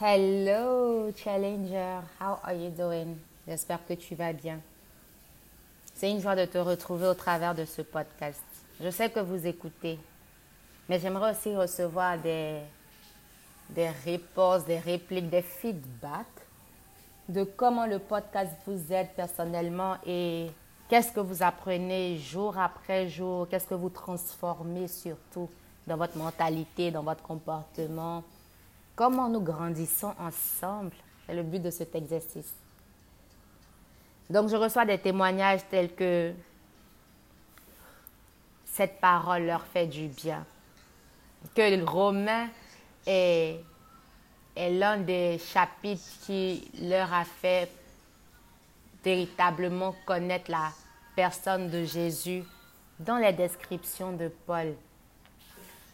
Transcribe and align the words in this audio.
Hello 0.00 1.10
Challenger, 1.10 2.02
how 2.20 2.38
are 2.44 2.54
you 2.54 2.70
doing? 2.70 3.16
J'espère 3.48 3.84
que 3.84 3.94
tu 3.94 4.14
vas 4.14 4.32
bien. 4.32 4.60
C'est 5.92 6.08
une 6.08 6.20
joie 6.20 6.36
de 6.36 6.44
te 6.44 6.56
retrouver 6.56 7.08
au 7.08 7.14
travers 7.14 7.52
de 7.52 7.64
ce 7.64 7.82
podcast. 7.82 8.40
Je 8.80 8.90
sais 8.90 9.10
que 9.10 9.18
vous 9.18 9.44
écoutez, 9.44 9.98
mais 10.88 11.00
j'aimerais 11.00 11.32
aussi 11.32 11.52
recevoir 11.56 12.16
des, 12.16 12.60
des 13.70 13.88
réponses, 13.88 14.64
des 14.66 14.78
répliques, 14.78 15.30
des 15.30 15.42
feedbacks 15.42 16.46
de 17.28 17.42
comment 17.42 17.86
le 17.86 17.98
podcast 17.98 18.52
vous 18.68 18.92
aide 18.92 19.08
personnellement 19.16 19.96
et 20.06 20.46
qu'est-ce 20.88 21.10
que 21.10 21.18
vous 21.18 21.42
apprenez 21.42 22.18
jour 22.18 22.56
après 22.56 23.08
jour, 23.08 23.48
qu'est-ce 23.48 23.66
que 23.66 23.74
vous 23.74 23.90
transformez 23.90 24.86
surtout 24.86 25.50
dans 25.88 25.96
votre 25.96 26.16
mentalité, 26.16 26.92
dans 26.92 27.02
votre 27.02 27.24
comportement 27.24 28.22
Comment 28.98 29.28
nous 29.28 29.42
grandissons 29.42 30.12
ensemble 30.18 30.90
C'est 31.24 31.32
le 31.32 31.44
but 31.44 31.62
de 31.62 31.70
cet 31.70 31.94
exercice. 31.94 32.52
Donc 34.28 34.48
je 34.48 34.56
reçois 34.56 34.84
des 34.84 34.98
témoignages 34.98 35.60
tels 35.70 35.94
que 35.94 36.32
cette 38.64 39.00
parole 39.00 39.44
leur 39.44 39.64
fait 39.66 39.86
du 39.86 40.08
bien. 40.08 40.44
Que 41.54 41.84
Romain 41.84 42.48
est, 43.06 43.60
est 44.56 44.70
l'un 44.70 44.96
des 44.96 45.38
chapitres 45.38 46.02
qui 46.22 46.68
leur 46.82 47.14
a 47.14 47.24
fait 47.24 47.70
véritablement 49.04 49.94
connaître 50.06 50.50
la 50.50 50.72
personne 51.14 51.70
de 51.70 51.84
Jésus 51.84 52.42
dans 52.98 53.18
les 53.18 53.32
descriptions 53.32 54.10
de 54.10 54.26
Paul. 54.44 54.74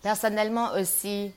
Personnellement 0.00 0.72
aussi, 0.72 1.34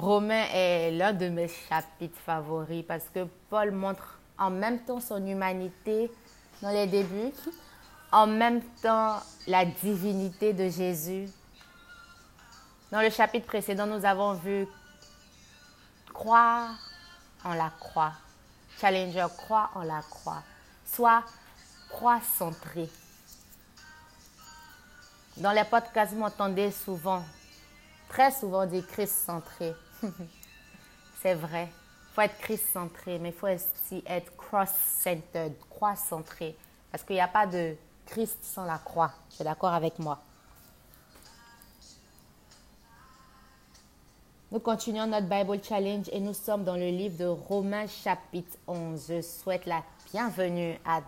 Romain 0.00 0.46
est 0.54 0.92
l'un 0.92 1.12
de 1.12 1.28
mes 1.28 1.46
chapitres 1.46 2.18
favoris 2.24 2.82
parce 2.88 3.04
que 3.14 3.26
Paul 3.50 3.70
montre 3.70 4.18
en 4.38 4.48
même 4.48 4.82
temps 4.82 4.98
son 4.98 5.26
humanité 5.26 6.10
dans 6.62 6.70
les 6.70 6.86
débuts, 6.86 7.34
en 8.10 8.26
même 8.26 8.62
temps 8.80 9.20
la 9.46 9.66
divinité 9.66 10.54
de 10.54 10.70
Jésus. 10.70 11.28
Dans 12.90 13.02
le 13.02 13.10
chapitre 13.10 13.46
précédent, 13.46 13.86
nous 13.86 14.06
avons 14.06 14.32
vu 14.32 14.66
croire 16.14 16.70
en 17.44 17.52
la 17.52 17.70
croix. 17.78 18.12
Challenger, 18.80 19.26
croire 19.36 19.70
en 19.74 19.82
la 19.82 20.00
croix. 20.00 20.42
Soit 20.86 21.22
croix 21.90 22.20
centrée. 22.38 22.88
Dans 25.36 25.52
les 25.52 25.64
podcasts, 25.64 26.14
vous 26.14 26.20
m'entendez 26.20 26.70
souvent, 26.70 27.22
très 28.10 28.30
souvent 28.32 28.66
dire 28.66 28.86
Christ 28.86 29.24
centré. 29.24 29.72
c'est 31.22 31.34
vrai. 31.34 31.68
Il 32.10 32.14
faut 32.14 32.22
être 32.22 32.38
Christ-centré, 32.38 33.18
mais 33.20 33.28
il 33.28 33.34
faut 33.34 33.46
aussi 33.46 34.02
être 34.04 34.36
cross-centered, 34.36 35.54
croix-centré. 35.70 36.56
Parce 36.90 37.04
qu'il 37.04 37.14
n'y 37.14 37.22
a 37.22 37.28
pas 37.28 37.46
de 37.46 37.76
Christ 38.04 38.38
sans 38.42 38.64
la 38.64 38.78
croix. 38.78 39.12
Tu 39.34 39.42
es 39.42 39.44
d'accord 39.44 39.72
avec 39.72 39.98
moi? 40.00 40.18
Nous 44.50 44.58
continuons 44.58 45.06
notre 45.06 45.28
Bible 45.28 45.62
Challenge 45.62 46.08
et 46.10 46.18
nous 46.18 46.34
sommes 46.34 46.64
dans 46.64 46.74
le 46.74 46.88
livre 46.88 47.16
de 47.16 47.26
Romains 47.26 47.86
chapitre 47.86 48.58
11. 48.66 49.04
Je 49.08 49.22
souhaite 49.22 49.66
la 49.66 49.84
bienvenue 50.12 50.76
à 50.84 51.02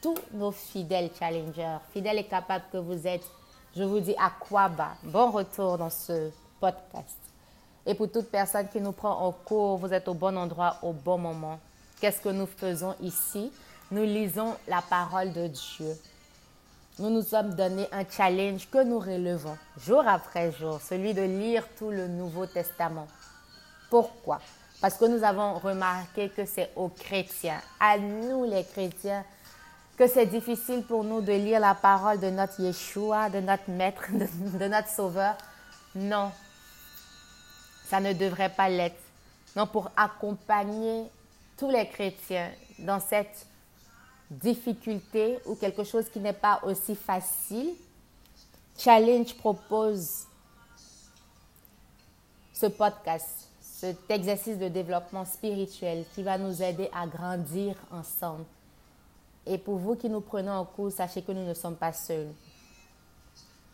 tous 0.00 0.14
nos 0.32 0.52
fidèles 0.52 1.10
challengers, 1.18 1.78
fidèles 1.92 2.18
et 2.18 2.28
capables 2.28 2.66
que 2.70 2.78
vous 2.78 3.08
êtes. 3.08 3.28
Je 3.76 3.84
vous 3.84 4.00
dis 4.00 4.16
à 4.18 4.30
quoi 4.30 4.68
bas. 4.68 4.94
Bon 5.04 5.30
retour 5.30 5.78
dans 5.78 5.90
ce 5.90 6.30
podcast. 6.58 7.16
Et 7.86 7.94
pour 7.94 8.10
toute 8.10 8.28
personne 8.28 8.68
qui 8.68 8.80
nous 8.80 8.90
prend 8.92 9.24
en 9.24 9.30
cours, 9.30 9.78
vous 9.78 9.92
êtes 9.92 10.08
au 10.08 10.14
bon 10.14 10.36
endroit 10.36 10.76
au 10.82 10.92
bon 10.92 11.18
moment. 11.18 11.60
Qu'est-ce 12.00 12.20
que 12.20 12.30
nous 12.30 12.46
faisons 12.46 12.96
ici? 13.00 13.52
Nous 13.92 14.02
lisons 14.02 14.56
la 14.66 14.82
parole 14.82 15.32
de 15.32 15.46
Dieu. 15.46 15.96
Nous 16.98 17.10
nous 17.10 17.22
sommes 17.22 17.54
donné 17.54 17.86
un 17.92 18.04
challenge 18.04 18.68
que 18.68 18.82
nous 18.82 18.98
relevons 18.98 19.56
jour 19.78 20.02
après 20.06 20.50
jour, 20.52 20.80
celui 20.80 21.14
de 21.14 21.22
lire 21.22 21.64
tout 21.78 21.90
le 21.90 22.08
Nouveau 22.08 22.46
Testament. 22.46 23.06
Pourquoi? 23.88 24.40
Parce 24.80 24.94
que 24.94 25.04
nous 25.04 25.22
avons 25.22 25.54
remarqué 25.58 26.28
que 26.28 26.44
c'est 26.44 26.70
aux 26.74 26.88
chrétiens, 26.88 27.60
à 27.78 27.98
nous 27.98 28.44
les 28.44 28.64
chrétiens, 28.64 29.24
que 30.00 30.06
c'est 30.06 30.24
difficile 30.24 30.82
pour 30.84 31.04
nous 31.04 31.20
de 31.20 31.32
lire 31.32 31.60
la 31.60 31.74
parole 31.74 32.18
de 32.18 32.30
notre 32.30 32.58
Yeshua, 32.58 33.28
de 33.28 33.40
notre 33.40 33.68
Maître, 33.68 34.06
de, 34.10 34.58
de 34.58 34.64
notre 34.66 34.88
Sauveur. 34.88 35.36
Non, 35.94 36.32
ça 37.84 38.00
ne 38.00 38.14
devrait 38.14 38.48
pas 38.48 38.70
l'être. 38.70 38.96
Non, 39.54 39.66
pour 39.66 39.90
accompagner 39.94 41.04
tous 41.58 41.68
les 41.68 41.86
chrétiens 41.86 42.50
dans 42.78 42.98
cette 42.98 43.44
difficulté 44.30 45.38
ou 45.44 45.54
quelque 45.54 45.84
chose 45.84 46.08
qui 46.08 46.18
n'est 46.18 46.32
pas 46.32 46.60
aussi 46.62 46.94
facile, 46.94 47.74
Challenge 48.78 49.34
propose 49.34 50.24
ce 52.54 52.64
podcast, 52.64 53.50
cet 53.60 54.10
exercice 54.10 54.56
de 54.56 54.68
développement 54.68 55.26
spirituel 55.26 56.06
qui 56.14 56.22
va 56.22 56.38
nous 56.38 56.62
aider 56.62 56.88
à 56.94 57.06
grandir 57.06 57.74
ensemble. 57.90 58.46
Et 59.50 59.58
pour 59.58 59.78
vous 59.78 59.96
qui 59.96 60.08
nous 60.08 60.20
prenons 60.20 60.52
en 60.52 60.64
cours, 60.64 60.92
sachez 60.92 61.22
que 61.22 61.32
nous 61.32 61.44
ne 61.44 61.54
sommes 61.54 61.74
pas 61.74 61.92
seuls. 61.92 62.28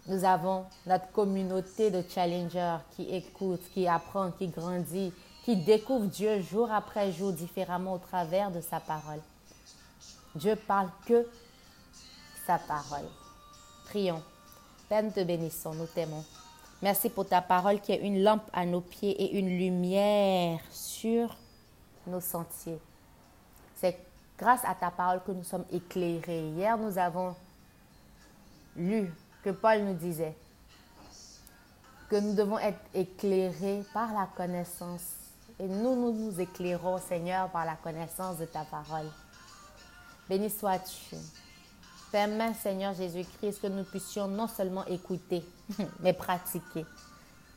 Nous 0.07 0.25
avons 0.25 0.65
notre 0.87 1.13
communauté 1.13 1.91
de 1.91 2.03
challengers 2.09 2.79
qui 2.93 3.15
écoutent, 3.15 3.69
qui 3.75 3.87
apprend, 3.87 4.31
qui 4.31 4.49
grandit, 4.49 5.13
qui 5.45 5.55
découvre 5.55 6.07
Dieu 6.07 6.41
jour 6.41 6.73
après 6.73 7.13
jour 7.13 7.31
différemment 7.31 7.93
au 7.93 7.99
travers 7.99 8.51
de 8.51 8.63
sa 8.63 8.81
parole. 8.81 9.21
Dieu 10.35 10.57
parle 10.57 10.89
que 11.07 11.27
sa 12.47 12.59
parole. 12.59 13.07
Prions. 13.85 14.23
Père, 14.89 15.03
nous 15.03 15.11
te 15.11 15.23
bénissons, 15.23 15.75
nous 15.75 15.87
t'aimons. 15.87 16.25
Merci 16.81 17.11
pour 17.11 17.29
ta 17.29 17.43
parole 17.43 17.81
qui 17.83 17.93
est 17.93 18.01
une 18.01 18.23
lampe 18.23 18.49
à 18.55 18.65
nos 18.65 18.81
pieds 18.81 19.11
et 19.11 19.39
une 19.39 19.59
lumière 19.59 20.59
sur 20.71 21.37
nos 22.07 22.21
sentiers. 22.23 22.81
C'est 23.75 24.06
grâce 24.39 24.65
à 24.65 24.75
ta 24.75 24.91
parole 24.91 25.23
que 25.25 25.33
nous 25.33 25.45
sommes 25.45 25.65
éclairés. 25.71 26.49
Hier, 26.51 26.77
nous 26.77 26.99
avons 26.99 27.35
lu 28.77 29.13
que 29.43 29.51
Paul 29.51 29.83
nous 29.83 29.95
disait 29.95 30.37
que 32.11 32.17
nous 32.17 32.35
devons 32.35 32.59
être 32.59 32.79
éclairés 32.95 33.83
par 33.93 34.13
la 34.13 34.27
connaissance. 34.37 35.15
Et 35.59 35.67
nous, 35.67 35.97
nous 35.97 36.13
nous 36.13 36.41
éclairons, 36.41 36.99
Seigneur, 36.99 37.49
par 37.49 37.65
la 37.65 37.77
connaissance 37.77 38.39
de 38.39 38.45
ta 38.45 38.65
parole. 38.65 39.11
Béni 40.29 40.51
sois-tu. 40.51 41.17
Permets, 42.13 42.55
Seigneur 42.55 42.95
Jésus-Christ, 42.95 43.61
que 43.61 43.67
nous 43.67 43.85
puissions 43.85 44.29
non 44.29 44.47
seulement 44.47 44.85
écouter, 44.87 45.45
mais 46.01 46.13
pratiquer. 46.13 46.85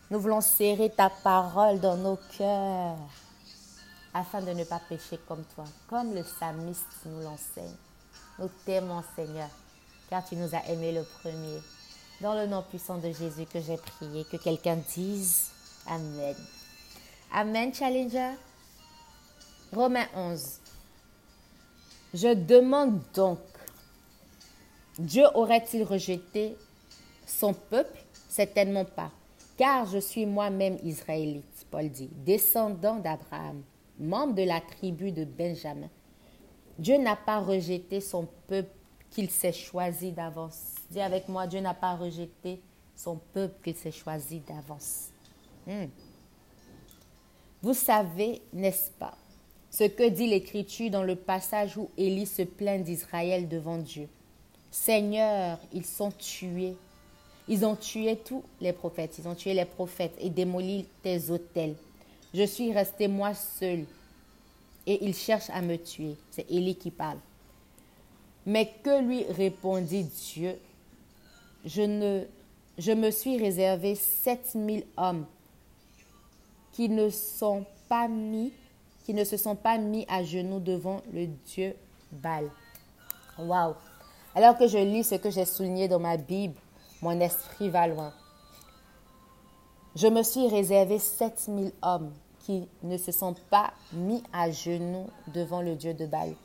Nous 0.09 0.19
voulons 0.19 0.41
serrer 0.41 0.89
ta 0.89 1.09
parole 1.09 1.79
dans 1.79 1.97
nos 1.97 2.17
cœurs 2.37 2.97
afin 4.13 4.41
de 4.41 4.51
ne 4.51 4.63
pas 4.63 4.81
pécher 4.87 5.19
comme 5.27 5.43
toi, 5.55 5.65
comme 5.87 6.13
le 6.13 6.23
psalmiste 6.23 7.05
nous 7.05 7.21
l'enseigne. 7.21 7.75
Nous 8.39 8.49
t'aimons, 8.65 9.03
Seigneur, 9.15 9.49
car 10.09 10.25
tu 10.25 10.35
nous 10.35 10.55
as 10.55 10.65
aimés 10.67 10.91
le 10.91 11.03
premier. 11.03 11.59
Dans 12.21 12.33
le 12.33 12.47
nom 12.47 12.63
puissant 12.63 12.97
de 12.97 13.11
Jésus 13.11 13.45
que 13.45 13.61
j'ai 13.61 13.77
prié, 13.77 14.25
que 14.25 14.37
quelqu'un 14.37 14.77
dise 14.95 15.51
Amen. 15.87 16.35
Amen, 17.31 17.73
Challenger. 17.73 18.33
Romains 19.71 20.07
11. 20.15 20.59
Je 22.13 22.33
demande 22.33 23.01
donc, 23.13 23.39
Dieu 24.97 25.25
aurait-il 25.35 25.83
rejeté 25.83 26.57
son 27.27 27.53
peuple? 27.53 27.97
Certainement 28.27 28.85
pas, 28.85 29.11
car 29.57 29.85
je 29.85 29.99
suis 29.99 30.25
moi-même 30.25 30.77
israélite, 30.83 31.65
Paul 31.69 31.89
dit, 31.89 32.09
descendant 32.25 32.95
d'Abraham, 32.95 33.61
membre 33.99 34.35
de 34.35 34.43
la 34.43 34.61
tribu 34.61 35.11
de 35.11 35.25
Benjamin. 35.25 35.89
Dieu 36.77 36.97
n'a 36.97 37.15
pas 37.15 37.39
rejeté 37.39 37.99
son 37.99 38.27
peuple 38.47 38.71
qu'il 39.09 39.29
s'est 39.29 39.53
choisi 39.53 40.11
d'avance. 40.11 40.75
Dis 40.89 41.01
avec 41.01 41.27
moi, 41.27 41.47
Dieu 41.47 41.59
n'a 41.59 41.73
pas 41.73 41.95
rejeté 41.95 42.61
son 42.95 43.17
peuple 43.33 43.55
qu'il 43.63 43.75
s'est 43.75 43.91
choisi 43.91 44.39
d'avance. 44.39 45.09
Hmm. 45.67 45.87
Vous 47.61 47.73
savez, 47.73 48.41
n'est-ce 48.53 48.91
pas, 48.91 49.17
ce 49.69 49.83
que 49.83 50.07
dit 50.07 50.27
l'Écriture 50.27 50.89
dans 50.89 51.03
le 51.03 51.15
passage 51.15 51.77
où 51.77 51.89
Élie 51.97 52.25
se 52.25 52.43
plaint 52.43 52.83
d'Israël 52.83 53.47
devant 53.49 53.77
Dieu? 53.77 54.07
Seigneur, 54.71 55.59
ils 55.73 55.85
sont 55.85 56.11
tués. 56.11 56.75
Ils 57.47 57.65
ont 57.65 57.75
tué 57.75 58.15
tous 58.17 58.43
les 58.61 58.73
prophètes. 58.73 59.17
Ils 59.17 59.27
ont 59.27 59.35
tué 59.35 59.53
les 59.53 59.65
prophètes 59.65 60.15
et 60.19 60.29
démoli 60.29 60.85
tes 61.01 61.29
autels. 61.29 61.75
Je 62.33 62.43
suis 62.43 62.71
resté 62.71 63.07
moi 63.07 63.33
seul 63.33 63.85
et 64.85 65.03
ils 65.05 65.15
cherchent 65.15 65.49
à 65.49 65.61
me 65.61 65.77
tuer. 65.77 66.15
C'est 66.31 66.49
Élie 66.49 66.75
qui 66.75 66.91
parle. 66.91 67.17
Mais 68.45 68.73
que 68.83 69.01
lui 69.01 69.23
répondit 69.23 70.03
Dieu? 70.03 70.57
Je, 71.65 71.81
ne, 71.81 72.23
je 72.77 72.91
me 72.91 73.11
suis 73.11 73.37
réservé 73.37 73.95
sept 73.95 74.55
mille 74.55 74.85
hommes 74.97 75.25
qui 76.71 76.87
ne 76.87 77.09
sont 77.09 77.65
pas 77.87 78.07
mis 78.07 78.53
qui 79.09 79.15
ne 79.15 79.23
se 79.23 79.37
sont 79.37 79.55
pas 79.55 79.79
mis 79.79 80.05
à 80.07 80.23
genoux 80.23 80.59
devant 80.59 81.01
le 81.11 81.25
Dieu 81.25 81.73
Baal. 82.11 82.47
Waouh! 83.39 83.73
Alors 84.35 84.55
que 84.55 84.67
je 84.67 84.77
lis 84.77 85.03
ce 85.03 85.15
que 85.15 85.31
j'ai 85.31 85.45
souligné 85.45 85.87
dans 85.87 85.97
ma 85.97 86.15
Bible, 86.15 86.53
mon 87.01 87.19
esprit 87.19 87.69
va 87.69 87.87
loin. 87.87 88.13
Je 90.01 90.07
me 90.07 90.23
suis 90.23 90.47
réservé 90.47 90.97
7000 90.97 91.73
hommes 91.81 92.13
qui 92.45 92.69
ne 92.83 92.97
se 92.97 93.11
sont 93.11 93.35
pas 93.49 93.73
mis 93.91 94.23
à 94.31 94.49
genoux 94.49 95.07
devant 95.27 95.61
le 95.61 95.75
Dieu 95.75 95.93
de 95.93 96.05
Baal. 96.05 96.35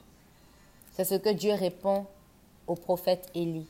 C'est 0.93 1.05
ce 1.05 1.15
que 1.15 1.29
Dieu 1.29 1.53
répond 1.53 2.05
au 2.67 2.75
prophète 2.75 3.29
Élie. 3.33 3.69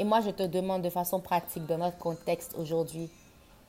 Et 0.00 0.04
moi, 0.04 0.22
je 0.22 0.30
te 0.30 0.42
demande 0.42 0.82
de 0.82 0.90
façon 0.90 1.20
pratique, 1.20 1.66
dans 1.66 1.78
notre 1.78 1.98
contexte 1.98 2.56
aujourd'hui, 2.58 3.08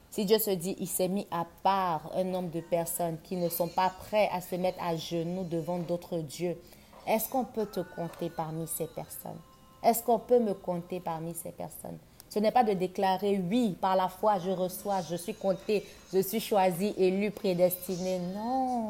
si 0.09 0.25
Dieu 0.25 0.39
se 0.39 0.49
dit, 0.49 0.75
il 0.79 0.87
s'est 0.87 1.07
mis 1.07 1.27
à 1.29 1.45
part 1.61 2.09
un 2.15 2.23
nombre 2.23 2.49
de 2.49 2.61
personnes 2.61 3.19
qui 3.23 3.35
ne 3.35 3.49
sont 3.49 3.67
pas 3.67 3.91
prêts 3.91 4.31
à 4.33 4.41
se 4.41 4.55
mettre 4.55 4.81
à 4.81 4.95
genoux 4.95 5.43
devant 5.43 5.77
d'autres 5.77 6.17
dieux, 6.17 6.57
est-ce 7.05 7.29
qu'on 7.29 7.43
peut 7.43 7.67
te 7.67 7.81
compter 7.81 8.31
parmi 8.31 8.65
ces 8.65 8.87
personnes? 8.87 9.39
Est-ce 9.83 10.01
qu'on 10.01 10.17
peut 10.17 10.39
me 10.39 10.55
compter 10.55 10.99
parmi 10.99 11.35
ces 11.35 11.51
personnes? 11.51 11.99
Ce 12.29 12.39
n'est 12.39 12.51
pas 12.51 12.63
de 12.63 12.73
déclarer, 12.73 13.39
oui, 13.49 13.77
par 13.79 13.95
la 13.95 14.09
foi, 14.09 14.37
je 14.39 14.51
reçois, 14.51 15.01
je 15.01 15.15
suis 15.15 15.33
compté, 15.33 15.87
je 16.13 16.19
suis 16.19 16.41
choisi, 16.41 16.93
élu, 16.97 17.31
prédestiné. 17.31 18.19
Non, 18.19 18.89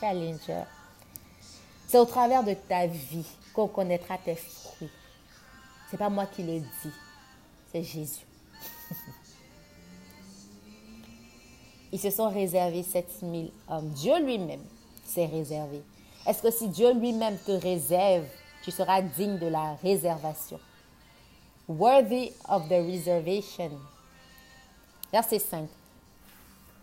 challenger. 0.00 0.62
C'est 1.86 1.98
au 1.98 2.06
travers 2.06 2.42
de 2.42 2.54
ta 2.54 2.86
vie 2.86 3.26
qu'on 3.54 3.68
connaîtra 3.68 4.18
tes 4.18 4.34
fruits. 4.34 4.90
Ce 5.86 5.92
n'est 5.92 5.98
pas 5.98 6.08
moi 6.08 6.26
qui 6.26 6.42
le 6.42 6.60
dis, 6.60 6.92
c'est 7.70 7.82
Jésus. 7.82 8.24
Ils 11.92 12.00
se 12.00 12.10
sont 12.10 12.28
réservés 12.30 12.82
7000 12.82 13.52
hommes. 13.68 13.90
Dieu 13.90 14.18
lui-même 14.24 14.64
s'est 15.04 15.26
réservé. 15.26 15.82
Est-ce 16.26 16.42
que 16.42 16.50
si 16.50 16.68
Dieu 16.68 16.92
lui-même 16.92 17.38
te 17.38 17.52
réserve, 17.52 18.26
tu 18.64 18.72
seras 18.72 19.00
digne 19.00 19.38
de 19.38 19.46
la 19.46 19.74
réservation? 19.82 20.58
Worthy 21.68 22.32
of 22.48 22.68
the 22.68 22.80
reservation. 22.80 23.72
Verset 25.12 25.40
5. 25.40 25.68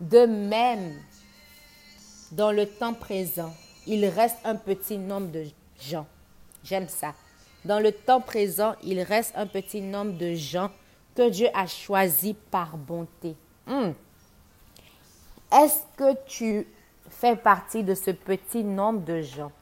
De 0.00 0.26
même, 0.26 1.00
dans 2.32 2.52
le 2.52 2.66
temps 2.66 2.92
présent, 2.92 3.54
il 3.86 4.04
reste 4.06 4.36
un 4.44 4.56
petit 4.56 4.98
nombre 4.98 5.30
de 5.30 5.46
gens. 5.80 6.06
J'aime 6.64 6.88
ça. 6.88 7.14
Dans 7.64 7.80
le 7.80 7.92
temps 7.92 8.20
présent, 8.20 8.74
il 8.82 9.00
reste 9.00 9.32
un 9.36 9.46
petit 9.46 9.80
nombre 9.80 10.18
de 10.18 10.34
gens 10.34 10.70
que 11.14 11.30
Dieu 11.30 11.48
a 11.54 11.66
choisis 11.66 12.34
par 12.50 12.76
bonté. 12.76 13.36
Hmm. 13.66 13.92
Est-ce 15.50 15.80
que 15.96 16.14
tu 16.26 16.66
fais 17.08 17.36
partie 17.36 17.82
de 17.82 17.94
ce 17.94 18.10
petit 18.10 18.64
nombre 18.64 19.00
de 19.00 19.22
gens 19.22 19.52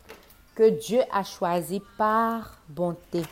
que 0.54 0.70
Dieu 0.70 1.02
a 1.12 1.22
choisis 1.22 1.80
par 1.96 2.58
bonté? 2.68 3.22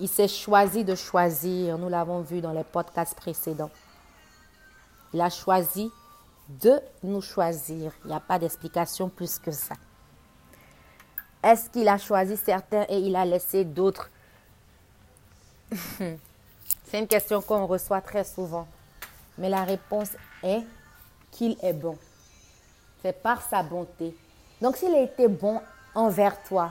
Il 0.00 0.08
s'est 0.08 0.28
choisi 0.28 0.82
de 0.82 0.94
choisir, 0.94 1.76
nous 1.76 1.90
l'avons 1.90 2.22
vu 2.22 2.40
dans 2.40 2.52
les 2.52 2.64
podcasts 2.64 3.14
précédents. 3.14 3.70
Il 5.12 5.20
a 5.20 5.28
choisi 5.28 5.90
de 6.48 6.80
nous 7.02 7.20
choisir. 7.20 7.92
Il 8.04 8.08
n'y 8.08 8.16
a 8.16 8.20
pas 8.20 8.38
d'explication 8.38 9.10
plus 9.10 9.38
que 9.38 9.50
ça. 9.50 9.74
Est-ce 11.42 11.68
qu'il 11.68 11.88
a 11.88 11.98
choisi 11.98 12.36
certains 12.36 12.86
et 12.88 12.98
il 12.98 13.14
a 13.14 13.26
laissé 13.26 13.64
d'autres? 13.64 14.10
C'est 15.70 16.98
une 16.98 17.06
question 17.06 17.42
qu'on 17.42 17.66
reçoit 17.66 18.00
très 18.00 18.24
souvent. 18.24 18.66
Mais 19.38 19.48
la 19.48 19.64
réponse 19.64 20.10
est 20.42 20.62
qu'il 21.30 21.56
est 21.62 21.72
bon. 21.72 21.96
C'est 23.02 23.22
par 23.22 23.42
sa 23.42 23.62
bonté. 23.62 24.16
Donc 24.60 24.76
s'il 24.76 24.94
a 24.94 25.00
été 25.00 25.28
bon 25.28 25.60
envers 25.94 26.42
toi, 26.42 26.70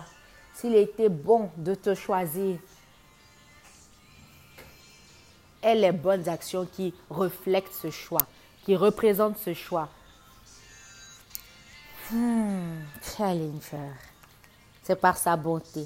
s'il 0.53 0.75
a 0.75 0.79
été 0.79 1.09
bon 1.09 1.49
de 1.57 1.73
te 1.73 1.95
choisir, 1.95 2.59
et 5.63 5.75
les 5.75 5.91
bonnes 5.91 6.27
actions 6.29 6.65
qui 6.65 6.93
reflètent 7.09 7.73
ce 7.73 7.89
choix, 7.89 8.25
qui 8.65 8.75
représentent 8.75 9.37
ce 9.37 9.53
choix. 9.53 9.89
Hmm, 12.11 12.81
challenger 13.17 13.91
c'est 14.89 14.95
par 14.95 15.17
sa 15.17 15.35
bonté. 15.35 15.85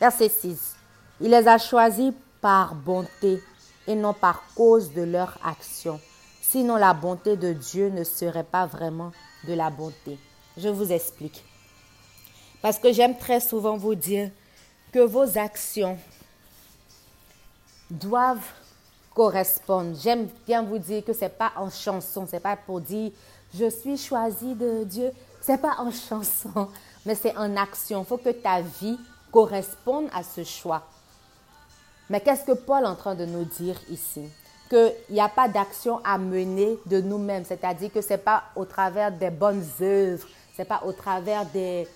Verset 0.00 0.30
6. 0.30 0.76
Il 1.20 1.30
les 1.30 1.46
a 1.46 1.58
choisis 1.58 2.10
par 2.40 2.74
bonté 2.74 3.38
et 3.86 3.94
non 3.94 4.14
par 4.14 4.42
cause 4.54 4.94
de 4.94 5.02
leur 5.02 5.36
action. 5.44 6.00
Sinon 6.40 6.76
la 6.76 6.94
bonté 6.94 7.36
de 7.36 7.52
Dieu 7.52 7.90
ne 7.90 8.02
serait 8.02 8.44
pas 8.44 8.64
vraiment 8.64 9.12
de 9.46 9.52
la 9.52 9.68
bonté. 9.68 10.18
Je 10.56 10.70
vous 10.70 10.90
explique. 10.90 11.44
Parce 12.62 12.78
que 12.78 12.94
j'aime 12.94 13.18
très 13.18 13.40
souvent 13.40 13.76
vous 13.76 13.94
dire 13.94 14.30
que 14.90 15.00
vos 15.00 15.36
actions 15.36 15.98
doivent 17.92 18.50
correspondre. 19.14 19.96
J'aime 20.00 20.28
bien 20.46 20.62
vous 20.62 20.78
dire 20.78 21.04
que 21.04 21.12
ce 21.12 21.22
n'est 21.22 21.28
pas 21.28 21.52
en 21.56 21.70
chanson, 21.70 22.26
ce 22.26 22.32
n'est 22.32 22.40
pas 22.40 22.56
pour 22.56 22.80
dire 22.80 23.12
je 23.54 23.68
suis 23.68 23.98
choisi 23.98 24.54
de 24.54 24.84
Dieu, 24.84 25.10
ce 25.42 25.52
n'est 25.52 25.58
pas 25.58 25.76
en 25.78 25.90
chanson 25.90 26.68
mais 27.06 27.14
c'est 27.14 27.36
en 27.36 27.56
action. 27.56 28.02
Il 28.02 28.06
faut 28.06 28.16
que 28.16 28.30
ta 28.30 28.60
vie 28.60 28.98
corresponde 29.30 30.08
à 30.14 30.22
ce 30.22 30.44
choix. 30.44 30.82
Mais 32.10 32.20
qu'est-ce 32.20 32.44
que 32.44 32.52
Paul 32.52 32.84
est 32.84 32.88
en 32.88 32.94
train 32.94 33.14
de 33.14 33.24
nous 33.24 33.44
dire 33.44 33.80
ici? 33.90 34.22
Qu'il 34.68 34.92
n'y 35.10 35.20
a 35.20 35.28
pas 35.28 35.48
d'action 35.48 36.00
à 36.04 36.18
mener 36.18 36.78
de 36.86 37.00
nous-mêmes, 37.00 37.44
c'est-à-dire 37.44 37.92
que 37.92 38.00
ce 38.00 38.10
n'est 38.10 38.18
pas 38.18 38.44
au 38.56 38.64
travers 38.64 39.12
des 39.12 39.30
bonnes 39.30 39.64
œuvres, 39.80 40.26
ce 40.54 40.62
n'est 40.62 40.68
pas 40.68 40.82
au 40.84 40.92
travers 40.92 41.44
des, 41.46 41.86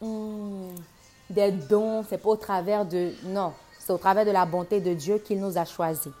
hmm, 0.00 0.74
des 1.30 1.50
dons, 1.50 2.04
ce 2.04 2.12
n'est 2.12 2.18
pas 2.18 2.28
au 2.28 2.36
travers 2.36 2.84
de... 2.84 3.12
Non, 3.24 3.52
c'est 3.86 3.92
au 3.92 3.98
travers 3.98 4.26
de 4.26 4.32
la 4.32 4.44
bonté 4.44 4.80
de 4.80 4.94
Dieu 4.94 5.18
qu'il 5.18 5.40
nous 5.40 5.56
a 5.56 5.64
choisis. 5.64 6.12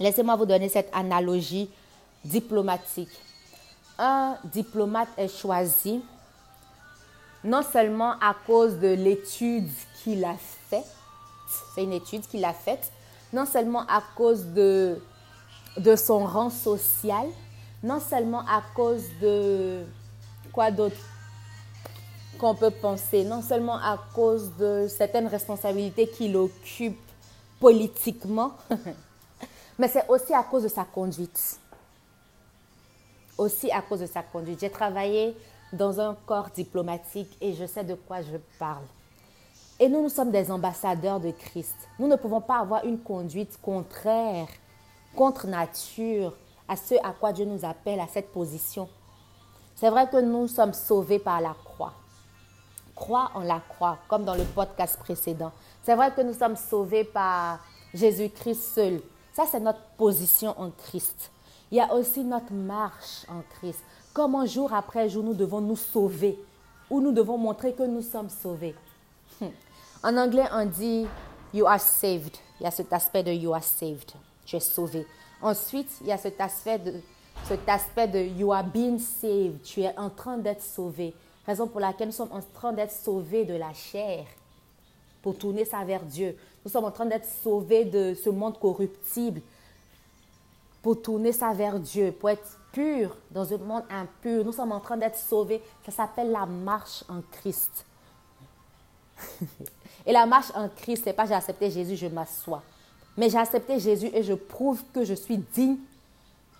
Laissez-moi 0.00 0.34
vous 0.34 0.44
donner 0.44 0.68
cette 0.68 0.90
analogie 0.92 1.70
diplomatique. 2.24 3.12
Un 3.96 4.36
diplomate 4.42 5.10
est 5.16 5.28
choisi 5.28 6.02
non 7.44 7.62
seulement 7.62 8.14
à 8.20 8.34
cause 8.44 8.80
de 8.80 8.88
l'étude 8.88 9.68
qu'il 10.02 10.24
a 10.24 10.34
faite, 10.68 10.90
c'est 11.74 11.84
une 11.84 11.92
étude 11.92 12.26
qu'il 12.26 12.44
a 12.44 12.52
faite, 12.52 12.90
non 13.32 13.46
seulement 13.46 13.82
à 13.86 14.02
cause 14.16 14.44
de, 14.46 15.00
de 15.76 15.94
son 15.94 16.24
rang 16.24 16.50
social, 16.50 17.28
non 17.84 18.00
seulement 18.00 18.40
à 18.40 18.62
cause 18.74 19.04
de 19.22 19.84
quoi 20.52 20.72
d'autre? 20.72 20.96
Qu'on 22.38 22.54
peut 22.54 22.70
penser, 22.70 23.24
non 23.24 23.42
seulement 23.42 23.76
à 23.76 23.98
cause 24.14 24.52
de 24.58 24.86
certaines 24.88 25.26
responsabilités 25.26 26.08
qu'il 26.08 26.36
occupe 26.36 26.98
politiquement, 27.60 28.52
mais 29.78 29.88
c'est 29.88 30.08
aussi 30.08 30.34
à 30.34 30.42
cause 30.42 30.64
de 30.64 30.68
sa 30.68 30.84
conduite. 30.84 31.58
Aussi 33.36 33.70
à 33.70 33.82
cause 33.82 34.00
de 34.00 34.06
sa 34.06 34.22
conduite. 34.22 34.60
J'ai 34.60 34.70
travaillé 34.70 35.36
dans 35.72 36.00
un 36.00 36.14
corps 36.26 36.50
diplomatique 36.50 37.36
et 37.40 37.54
je 37.54 37.66
sais 37.66 37.84
de 37.84 37.94
quoi 37.94 38.22
je 38.22 38.36
parle. 38.58 38.84
Et 39.80 39.88
nous, 39.88 40.02
nous 40.02 40.08
sommes 40.08 40.30
des 40.30 40.50
ambassadeurs 40.50 41.18
de 41.18 41.32
Christ. 41.32 41.76
Nous 41.98 42.06
ne 42.06 42.16
pouvons 42.16 42.40
pas 42.40 42.58
avoir 42.58 42.84
une 42.84 42.98
conduite 42.98 43.58
contraire, 43.60 44.46
contre 45.16 45.46
nature, 45.48 46.32
à 46.68 46.76
ce 46.76 46.94
à 47.02 47.12
quoi 47.12 47.32
Dieu 47.32 47.44
nous 47.44 47.64
appelle, 47.64 47.98
à 47.98 48.06
cette 48.06 48.30
position. 48.30 48.88
C'est 49.74 49.90
vrai 49.90 50.08
que 50.08 50.20
nous 50.20 50.46
sommes 50.46 50.72
sauvés 50.72 51.18
par 51.18 51.40
la 51.40 51.54
croix. 51.64 51.92
Croix 52.94 53.30
en 53.34 53.40
la 53.40 53.60
croix, 53.60 53.98
comme 54.08 54.24
dans 54.24 54.34
le 54.34 54.44
podcast 54.44 54.98
précédent. 54.98 55.52
C'est 55.82 55.94
vrai 55.94 56.12
que 56.12 56.20
nous 56.20 56.34
sommes 56.34 56.56
sauvés 56.56 57.04
par 57.04 57.58
Jésus-Christ 57.92 58.74
seul. 58.74 59.02
Ça, 59.32 59.44
c'est 59.50 59.60
notre 59.60 59.82
position 59.96 60.54
en 60.58 60.70
Christ. 60.70 61.30
Il 61.70 61.78
y 61.78 61.80
a 61.80 61.92
aussi 61.92 62.22
notre 62.22 62.52
marche 62.52 63.26
en 63.28 63.42
Christ. 63.58 63.82
Comment 64.12 64.46
jour 64.46 64.72
après 64.72 65.08
jour 65.08 65.24
nous 65.24 65.34
devons 65.34 65.60
nous 65.60 65.76
sauver 65.76 66.38
ou 66.88 67.00
nous 67.00 67.12
devons 67.12 67.38
montrer 67.38 67.72
que 67.72 67.82
nous 67.82 68.02
sommes 68.02 68.30
sauvés. 68.30 68.74
Hmm. 69.40 69.48
En 70.02 70.16
anglais, 70.16 70.46
on 70.52 70.66
dit 70.66 71.06
You 71.52 71.66
are 71.66 71.80
saved. 71.80 72.36
Il 72.60 72.64
y 72.64 72.66
a 72.66 72.70
cet 72.70 72.92
aspect 72.92 73.22
de 73.22 73.32
You 73.32 73.54
are 73.54 73.62
saved. 73.62 74.12
Tu 74.44 74.56
es 74.56 74.60
sauvé. 74.60 75.06
Ensuite, 75.42 75.90
il 76.02 76.08
y 76.08 76.12
a 76.12 76.18
cet 76.18 76.40
aspect 76.40 76.78
de, 76.78 77.00
cet 77.44 77.68
aspect 77.68 78.08
de 78.08 78.20
You 78.20 78.52
are 78.52 78.64
being 78.64 78.98
saved. 78.98 79.62
Tu 79.62 79.82
es 79.82 79.98
en 79.98 80.10
train 80.10 80.38
d'être 80.38 80.62
sauvé. 80.62 81.14
Raison 81.46 81.66
pour 81.66 81.80
laquelle 81.80 82.08
nous 82.08 82.14
sommes 82.14 82.32
en 82.32 82.40
train 82.54 82.72
d'être 82.72 82.92
sauvés 82.92 83.44
de 83.44 83.54
la 83.54 83.72
chair 83.72 84.24
pour 85.22 85.36
tourner 85.36 85.64
ça 85.64 85.84
vers 85.84 86.02
Dieu. 86.02 86.36
Nous 86.64 86.70
sommes 86.70 86.84
en 86.84 86.90
train 86.90 87.06
d'être 87.06 87.26
sauvés 87.42 87.84
de 87.84 88.14
ce 88.14 88.30
monde 88.30 88.58
corruptible 88.58 89.40
pour 90.82 91.00
tourner 91.00 91.32
ça 91.32 91.52
vers 91.52 91.78
Dieu, 91.78 92.12
pour 92.12 92.30
être 92.30 92.58
pur 92.72 93.16
dans 93.30 93.52
un 93.52 93.58
monde 93.58 93.84
impur. 93.90 94.44
Nous 94.44 94.52
sommes 94.52 94.72
en 94.72 94.80
train 94.80 94.96
d'être 94.96 95.16
sauvés. 95.16 95.62
Ça 95.86 95.92
s'appelle 95.92 96.30
la 96.30 96.44
marche 96.44 97.04
en 97.08 97.22
Christ. 97.32 97.86
et 100.06 100.12
la 100.12 100.26
marche 100.26 100.50
en 100.54 100.68
Christ, 100.68 101.04
c'est 101.04 101.12
pas 101.12 101.24
j'ai 101.26 101.34
accepté 101.34 101.70
Jésus, 101.70 101.96
je 101.96 102.06
m'assois. 102.06 102.62
Mais 103.16 103.30
j'ai 103.30 103.38
accepté 103.38 103.78
Jésus 103.78 104.10
et 104.12 104.22
je 104.22 104.34
prouve 104.34 104.82
que 104.92 105.04
je 105.04 105.14
suis 105.14 105.38
digne 105.38 105.78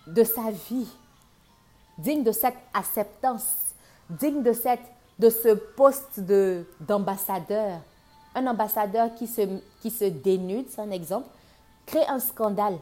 de 0.06 0.24
sa 0.24 0.50
vie. 0.50 0.88
digne 1.98 2.22
de 2.22 2.32
cette 2.32 2.56
acceptance, 2.72 3.63
digne 4.10 4.42
de, 4.42 4.52
cette, 4.52 4.92
de 5.18 5.30
ce 5.30 5.54
poste 5.54 6.20
d'ambassadeur. 6.80 7.80
Un 8.34 8.46
ambassadeur 8.46 9.14
qui 9.14 9.26
se, 9.26 9.42
qui 9.80 9.90
se 9.90 10.04
dénude, 10.04 10.66
c'est 10.68 10.80
un 10.80 10.90
exemple, 10.90 11.28
crée 11.86 12.06
un 12.06 12.18
scandale 12.18 12.78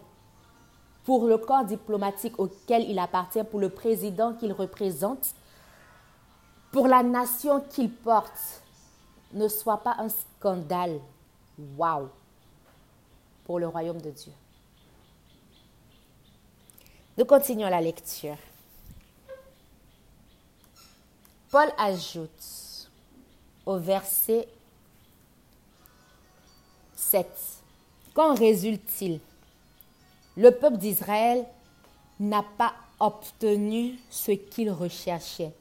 pour 1.05 1.27
le 1.27 1.37
corps 1.39 1.65
diplomatique 1.65 2.39
auquel 2.39 2.89
il 2.89 2.99
appartient, 2.99 3.43
pour 3.45 3.61
le 3.61 3.69
président 3.69 4.35
qu'il 4.35 4.53
représente, 4.53 5.35
pour 6.71 6.87
la 6.87 7.03
nation 7.03 7.61
qu'il 7.61 7.91
porte, 7.91 8.63
ne 9.33 9.49
soit 9.49 9.79
pas 9.79 9.97
un 9.99 10.09
scandale. 10.09 11.01
Waouh! 11.77 12.09
Pour 13.45 13.59
le 13.59 13.67
royaume 13.67 14.01
de 14.01 14.11
Dieu. 14.11 14.33
Nous 17.19 17.25
continuons 17.25 17.69
la 17.69 17.81
lecture. 17.81 18.37
Paul 21.53 21.71
ajoute 21.77 22.89
au 23.67 23.77
verset 23.77 24.49
7. 26.97 27.27
Qu'en 28.15 28.35
résulte-t-il? 28.35 29.21
Le 30.39 30.51
peuple 30.51 30.79
d'Israël 30.79 31.45
n'a 32.19 32.43
pas 32.57 32.73
obtenu 32.99 33.99
ce 34.09 34.33
qu'il 34.33 34.71
recherchait. 34.71 35.53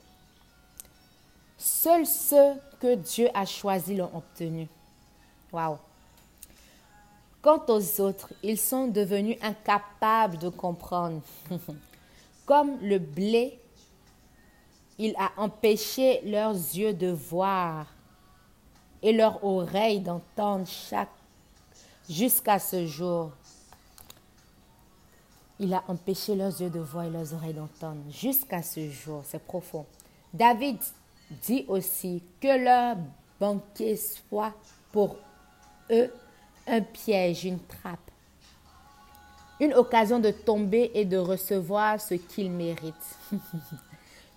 Seuls 1.57 2.07
ceux 2.07 2.53
que 2.79 2.95
Dieu 2.95 3.27
a 3.33 3.45
choisis 3.45 3.97
l'ont 3.97 4.15
obtenu. 4.15 4.69
Waouh! 5.51 5.77
Quant 7.41 7.65
aux 7.67 7.99
autres, 7.99 8.31
ils 8.43 8.57
sont 8.57 8.87
devenus 8.87 9.37
incapables 9.41 10.37
de 10.37 10.47
comprendre. 10.47 11.21
Comme 12.45 12.79
le 12.81 12.97
blé, 12.97 13.60
il 15.03 15.15
a 15.17 15.31
empêché 15.37 16.21
leurs 16.25 16.53
yeux 16.53 16.93
de 16.93 17.07
voir 17.07 17.87
et 19.01 19.11
leurs 19.11 19.43
oreilles 19.43 19.99
d'entendre 19.99 20.67
chaque 20.67 21.09
jusqu'à 22.07 22.59
ce 22.59 22.85
jour. 22.85 23.31
Il 25.59 25.73
a 25.73 25.83
empêché 25.87 26.35
leurs 26.35 26.61
yeux 26.61 26.69
de 26.69 26.79
voir 26.79 27.05
et 27.05 27.09
leurs 27.09 27.33
oreilles 27.33 27.55
d'entendre 27.55 27.99
jusqu'à 28.11 28.61
ce 28.61 28.91
jour. 28.91 29.23
C'est 29.25 29.43
profond. 29.43 29.87
David 30.31 30.77
dit 31.41 31.65
aussi 31.67 32.21
que 32.39 32.63
leur 32.63 32.97
banquet 33.39 33.95
soit 33.95 34.53
pour 34.91 35.15
eux 35.89 36.13
un 36.67 36.81
piège, 36.81 37.45
une 37.45 37.59
trappe, 37.59 38.11
une 39.59 39.73
occasion 39.73 40.19
de 40.19 40.29
tomber 40.29 40.91
et 40.93 41.05
de 41.05 41.17
recevoir 41.17 41.99
ce 41.99 42.13
qu'ils 42.13 42.51
méritent. 42.51 43.17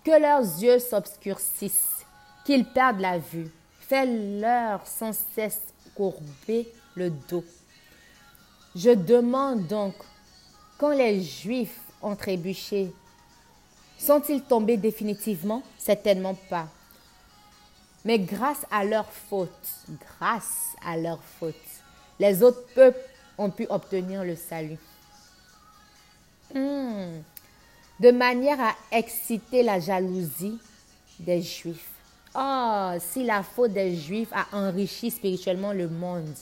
que 0.05 0.11
leurs 0.11 0.41
yeux 0.61 0.77
s'obscurcissent, 0.77 2.05
qu'ils 2.45 2.65
perdent 2.65 2.99
la 2.99 3.17
vue. 3.17 3.49
Fais-leur 3.79 4.85
sans 4.85 5.13
cesse 5.35 5.61
courber 5.95 6.71
le 6.95 7.09
dos. 7.09 7.43
Je 8.75 8.91
demande 8.91 9.67
donc, 9.67 9.95
quand 10.77 10.91
les 10.91 11.23
Juifs 11.23 11.79
ont 12.01 12.15
trébuché, 12.15 12.91
sont-ils 13.97 14.43
tombés 14.43 14.77
définitivement? 14.77 15.63
Certainement 15.77 16.35
pas. 16.49 16.67
Mais 18.03 18.19
grâce 18.19 18.65
à 18.69 18.83
leur 18.83 19.11
faute, 19.11 19.49
grâce 20.19 20.75
à 20.85 20.97
leur 20.97 21.23
faute, 21.23 21.55
les 22.19 22.43
autres 22.43 22.63
peuples 22.75 22.99
ont 23.37 23.49
pu 23.49 23.65
obtenir 23.69 24.23
le 24.23 24.35
salut. 24.35 24.77
Hmm. 26.53 27.21
De 27.99 28.11
manière 28.11 28.59
à 28.59 28.75
exciter 28.91 29.63
la 29.63 29.79
jalousie 29.79 30.59
des 31.19 31.41
Juifs. 31.41 31.91
Oh, 32.35 32.91
si 32.99 33.23
la 33.23 33.41
faute 33.41 33.71
des 33.71 33.95
Juifs 33.95 34.33
a 34.33 34.45
enrichi 34.51 35.09
spirituellement 35.09 35.71
le 35.71 35.87
monde, 35.87 36.35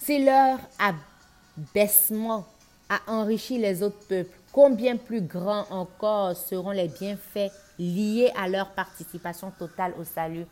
si 0.00 0.24
leur 0.24 0.58
abaissement 0.78 2.46
a 2.88 3.00
enrichi 3.06 3.58
les 3.58 3.82
autres 3.82 4.02
peuples, 4.08 4.34
combien 4.50 4.96
plus 4.96 5.20
grands 5.20 5.66
encore 5.70 6.34
seront 6.34 6.70
les 6.70 6.88
bienfaits 6.88 7.52
liés 7.78 8.32
à 8.34 8.48
leur 8.48 8.70
participation 8.70 9.50
totale 9.50 9.92
au 10.00 10.04
salut? 10.04 10.46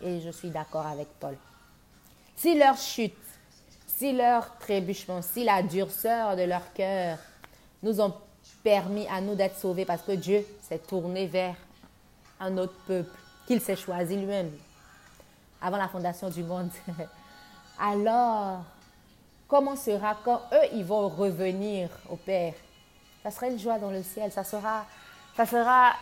Et 0.00 0.20
je 0.20 0.30
suis 0.30 0.50
d'accord 0.50 0.86
avec 0.86 1.08
Paul. 1.18 1.36
Si 2.36 2.56
leur 2.56 2.76
chute, 2.76 3.12
si 3.88 4.12
leur 4.12 4.56
trébuchement, 4.58 5.20
si 5.20 5.42
la 5.42 5.64
durceur 5.64 6.36
de 6.36 6.42
leur 6.42 6.72
cœur 6.72 7.18
nous 7.82 8.00
ont 8.00 8.14
permis 8.62 9.06
à 9.08 9.20
nous 9.20 9.34
d'être 9.34 9.58
sauvés 9.58 9.84
parce 9.84 10.02
que 10.02 10.12
Dieu 10.12 10.46
s'est 10.62 10.78
tourné 10.78 11.26
vers 11.26 11.54
un 12.40 12.56
autre 12.58 12.74
peuple 12.86 13.16
qu'il 13.46 13.60
s'est 13.60 13.76
choisi 13.76 14.16
lui-même 14.16 14.50
avant 15.60 15.76
la 15.76 15.88
fondation 15.88 16.28
du 16.28 16.42
monde. 16.42 16.70
Alors, 17.78 18.64
comment 19.48 19.76
sera 19.76 20.16
quand 20.24 20.42
eux, 20.52 20.68
ils 20.74 20.84
vont 20.84 21.08
revenir 21.08 21.88
au 22.08 22.16
Père? 22.16 22.54
Ça 23.22 23.30
sera 23.30 23.48
une 23.48 23.58
joie 23.58 23.78
dans 23.78 23.90
le 23.90 24.02
ciel, 24.02 24.32
ça 24.32 24.44
sera, 24.44 24.84
ça 25.36 25.46
sera 25.46 25.92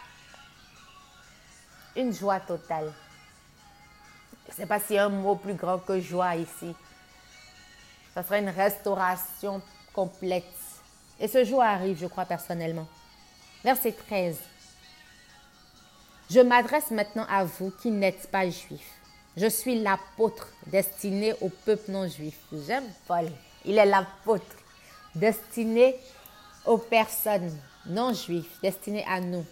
une 1.97 2.12
joie 2.12 2.40
totale. 2.40 2.92
Je 4.47 4.52
ne 4.52 4.56
sais 4.56 4.66
pas 4.66 4.80
s'il 4.80 4.97
y 4.97 4.99
a 4.99 5.04
un 5.04 5.11
mot 5.11 5.37
plus 5.37 5.54
grand 5.54 5.78
que 5.78 6.00
joie 6.00 6.35
ici. 6.37 6.75
Ça 8.14 8.23
serait 8.23 8.40
une 8.40 8.49
restauration 8.49 9.62
complète. 9.92 10.44
Et 11.21 11.29
ce 11.29 11.45
jour 11.45 11.62
arrive, 11.62 11.99
je 12.00 12.07
crois 12.07 12.25
personnellement. 12.25 12.89
Verset 13.62 13.93
13. 13.93 14.39
Je 16.31 16.41
m'adresse 16.41 16.91
maintenant 16.91 17.27
à 17.29 17.45
vous 17.45 17.71
qui 17.83 17.91
n'êtes 17.91 18.31
pas 18.31 18.49
juifs. 18.49 18.95
Je 19.37 19.47
suis 19.47 19.81
l'apôtre 19.81 20.49
destiné 20.67 21.35
au 21.41 21.50
peuple 21.50 21.91
non 21.91 22.09
juif. 22.09 22.39
J'aime 22.67 22.89
Paul. 23.07 23.31
Il 23.65 23.79
est 23.79 23.87
l'apôtre 23.87 24.57
destiné 25.15 25.97
aux 26.65 26.79
personnes 26.79 27.57
non 27.87 28.12
juives, 28.12 28.49
destiné 28.62 29.05
à 29.07 29.21
nous. 29.21 29.45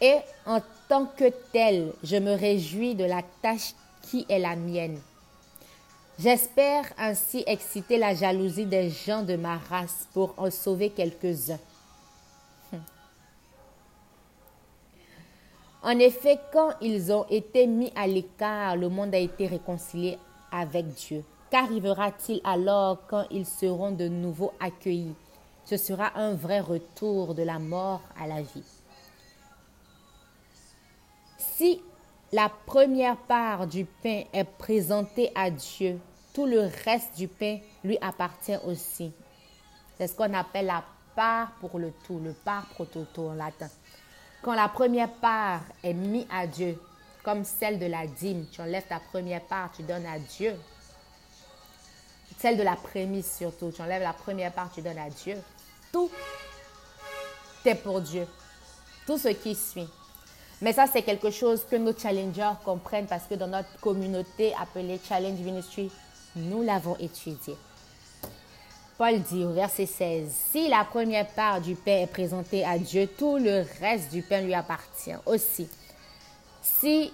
Et 0.00 0.16
en 0.46 0.60
tant 0.88 1.06
que 1.06 1.30
tel, 1.52 1.92
je 2.02 2.16
me 2.16 2.32
réjouis 2.34 2.94
de 2.94 3.04
la 3.04 3.22
tâche 3.42 3.74
qui 4.02 4.26
est 4.28 4.38
la 4.38 4.56
mienne. 4.56 5.00
J'espère 6.18 6.84
ainsi 6.96 7.42
exciter 7.46 7.98
la 7.98 8.14
jalousie 8.14 8.66
des 8.66 8.88
gens 8.88 9.22
de 9.22 9.34
ma 9.34 9.58
race 9.58 10.06
pour 10.12 10.32
en 10.36 10.50
sauver 10.50 10.90
quelques-uns. 10.90 11.58
En 15.82 15.98
effet, 15.98 16.38
quand 16.52 16.70
ils 16.80 17.12
ont 17.12 17.26
été 17.28 17.66
mis 17.66 17.92
à 17.94 18.06
l'écart, 18.06 18.76
le 18.76 18.88
monde 18.88 19.14
a 19.14 19.18
été 19.18 19.46
réconcilié 19.46 20.18
avec 20.50 20.86
Dieu. 20.86 21.24
Qu'arrivera-t-il 21.50 22.40
alors 22.42 22.98
quand 23.06 23.26
ils 23.30 23.44
seront 23.44 23.90
de 23.90 24.08
nouveau 24.08 24.52
accueillis? 24.60 25.14
Ce 25.66 25.76
sera 25.76 26.16
un 26.16 26.34
vrai 26.34 26.60
retour 26.60 27.34
de 27.34 27.42
la 27.42 27.58
mort 27.58 28.00
à 28.18 28.26
la 28.26 28.40
vie. 28.40 28.64
Si 31.38 31.82
la 32.34 32.48
première 32.48 33.16
part 33.16 33.68
du 33.68 33.84
pain 33.84 34.24
est 34.32 34.42
présentée 34.42 35.30
à 35.36 35.50
Dieu, 35.50 36.00
tout 36.32 36.46
le 36.46 36.68
reste 36.84 37.16
du 37.16 37.28
pain 37.28 37.60
lui 37.84 37.96
appartient 38.00 38.56
aussi. 38.66 39.12
C'est 39.96 40.08
ce 40.08 40.16
qu'on 40.16 40.34
appelle 40.34 40.66
la 40.66 40.82
part 41.14 41.52
pour 41.60 41.78
le 41.78 41.92
tout, 42.04 42.18
le 42.18 42.32
part 42.32 42.66
pro 42.70 42.86
toto 42.86 43.28
en 43.28 43.34
latin. 43.34 43.68
Quand 44.42 44.54
la 44.54 44.66
première 44.66 45.12
part 45.12 45.60
est 45.84 45.92
mise 45.92 46.26
à 46.28 46.48
Dieu, 46.48 46.76
comme 47.22 47.44
celle 47.44 47.78
de 47.78 47.86
la 47.86 48.04
dîme, 48.08 48.46
tu 48.50 48.60
enlèves 48.60 48.88
ta 48.88 48.98
première 48.98 49.42
part, 49.42 49.70
tu 49.70 49.84
donnes 49.84 50.06
à 50.06 50.18
Dieu. 50.18 50.56
Celle 52.38 52.56
de 52.56 52.64
la 52.64 52.74
prémisse 52.74 53.36
surtout, 53.36 53.70
tu 53.70 53.80
enlèves 53.80 54.02
la 54.02 54.12
première 54.12 54.52
part, 54.52 54.72
tu 54.74 54.82
donnes 54.82 54.98
à 54.98 55.08
Dieu. 55.08 55.36
Tout 55.92 56.10
est 57.64 57.76
pour 57.76 58.00
Dieu. 58.00 58.26
Tout 59.06 59.18
ce 59.18 59.28
qui 59.28 59.54
suit. 59.54 59.88
Mais 60.64 60.72
ça, 60.72 60.86
c'est 60.90 61.02
quelque 61.02 61.30
chose 61.30 61.62
que 61.70 61.76
nos 61.76 61.92
challengers 61.92 62.54
comprennent 62.64 63.04
parce 63.06 63.24
que 63.24 63.34
dans 63.34 63.48
notre 63.48 63.78
communauté 63.82 64.54
appelée 64.58 64.98
Challenge 65.06 65.38
Ministry, 65.40 65.90
nous 66.36 66.62
l'avons 66.62 66.96
étudié. 66.96 67.54
Paul 68.96 69.20
dit 69.20 69.44
au 69.44 69.52
verset 69.52 69.84
16, 69.84 70.34
Si 70.52 70.68
la 70.68 70.84
première 70.84 71.26
part 71.26 71.60
du 71.60 71.74
pain 71.74 71.98
est 71.98 72.06
présentée 72.06 72.64
à 72.64 72.78
Dieu, 72.78 73.06
tout 73.06 73.36
le 73.36 73.66
reste 73.78 74.10
du 74.10 74.22
pain 74.22 74.40
lui 74.40 74.54
appartient 74.54 75.12
aussi. 75.26 75.68
Si 76.62 77.12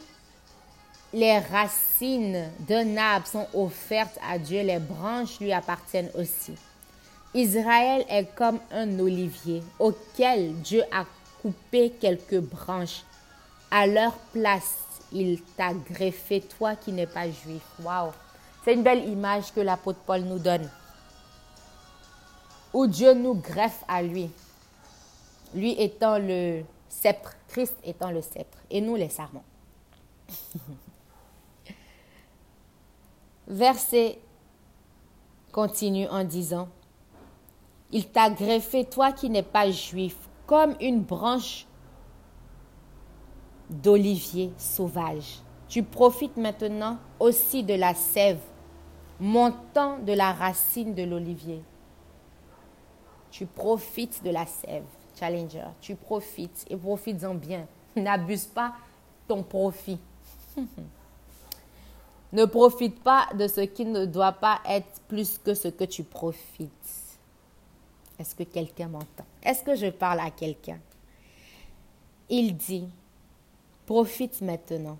les 1.12 1.40
racines 1.40 2.52
d'un 2.61 2.97
arbre 2.99 3.26
sont 3.26 3.49
offertes 3.54 4.21
à 4.30 4.38
Dieu, 4.38 4.62
les 4.62 4.78
branches 4.78 5.40
lui 5.40 5.52
appartiennent 5.52 6.12
aussi. 6.14 6.54
Israël 7.35 8.04
est 8.09 8.33
comme 8.33 8.61
un 8.71 8.97
olivier 9.00 9.64
auquel 9.80 10.54
Dieu 10.61 10.85
a 10.92 11.04
coupé 11.42 11.90
quelques 12.00 12.38
branches 12.38 13.02
à 13.71 13.87
leur 13.87 14.15
place, 14.33 14.79
il 15.12 15.43
t'a 15.43 15.73
greffé, 15.73 16.41
toi 16.41 16.77
qui 16.77 16.93
n'es 16.93 17.07
pas 17.07 17.31
juif. 17.31 17.62
Waouh! 17.83 18.11
C'est 18.65 18.75
une 18.75 18.83
belle 18.83 19.09
image 19.09 19.53
que 19.53 19.61
l'apôtre 19.61 20.00
Paul 20.07 20.23
nous 20.23 20.39
donne. 20.39 20.69
Où 22.73 22.87
Dieu 22.87 23.15
nous 23.15 23.35
greffe 23.35 23.85
à 23.89 24.03
lui. 24.03 24.31
lui 25.55 25.73
étant 25.81 26.19
le 26.19 26.62
sceptre, 26.89 27.35
Christ 27.49 27.75
étant 27.83 28.11
le 28.11 28.23
sceptre, 28.23 28.59
et 28.71 28.81
nous 28.81 28.95
les 28.95 29.09
sarments. 29.09 29.45
Verset 33.49 34.21
continue 35.50 36.07
en 36.07 36.23
disant, 36.23 36.69
Il 37.91 38.07
t'a 38.09 38.31
greffé, 38.31 38.85
toi 38.85 39.11
qui 39.11 39.29
n'es 39.29 39.43
pas 39.43 39.69
juif, 39.71 40.17
comme 40.47 40.77
une 40.81 41.03
branche 41.03 41.67
d'olivier 43.71 44.53
sauvage. 44.59 45.41
Tu 45.69 45.83
profites 45.83 46.37
maintenant 46.37 46.99
aussi 47.19 47.62
de 47.62 47.75
la 47.75 47.95
sève 47.95 48.41
montant 49.21 49.99
de 49.99 50.12
la 50.12 50.33
racine 50.33 50.95
de 50.95 51.03
l'olivier. 51.03 51.62
Tu 53.31 53.47
profites 53.47 54.25
de 54.25 54.31
la 54.31 54.47
sève, 54.47 54.85
Challenger. 55.19 55.67
Tu 55.81 55.95
profites 55.95 56.67
et 56.69 56.77
profites-en 56.77 57.35
bien. 57.35 57.67
N'abuse 57.97 58.47
pas 58.47 58.73
ton 59.29 59.43
profit. 59.43 60.00
ne 62.33 62.45
profite 62.47 63.00
pas 63.03 63.29
de 63.35 63.47
ce 63.47 63.61
qui 63.61 63.85
ne 63.85 64.07
doit 64.07 64.33
pas 64.33 64.61
être 64.69 65.00
plus 65.07 65.39
que 65.39 65.55
ce 65.55 65.69
que 65.69 65.85
tu 65.85 66.03
profites. 66.03 66.71
Est-ce 68.19 68.35
que 68.35 68.43
quelqu'un 68.43 68.89
m'entend? 68.89 69.25
Est-ce 69.43 69.62
que 69.62 69.75
je 69.75 69.87
parle 69.87 70.21
à 70.21 70.31
quelqu'un? 70.31 70.79
Il 72.29 72.57
dit, 72.57 72.89
profite 73.90 74.40
maintenant 74.40 74.99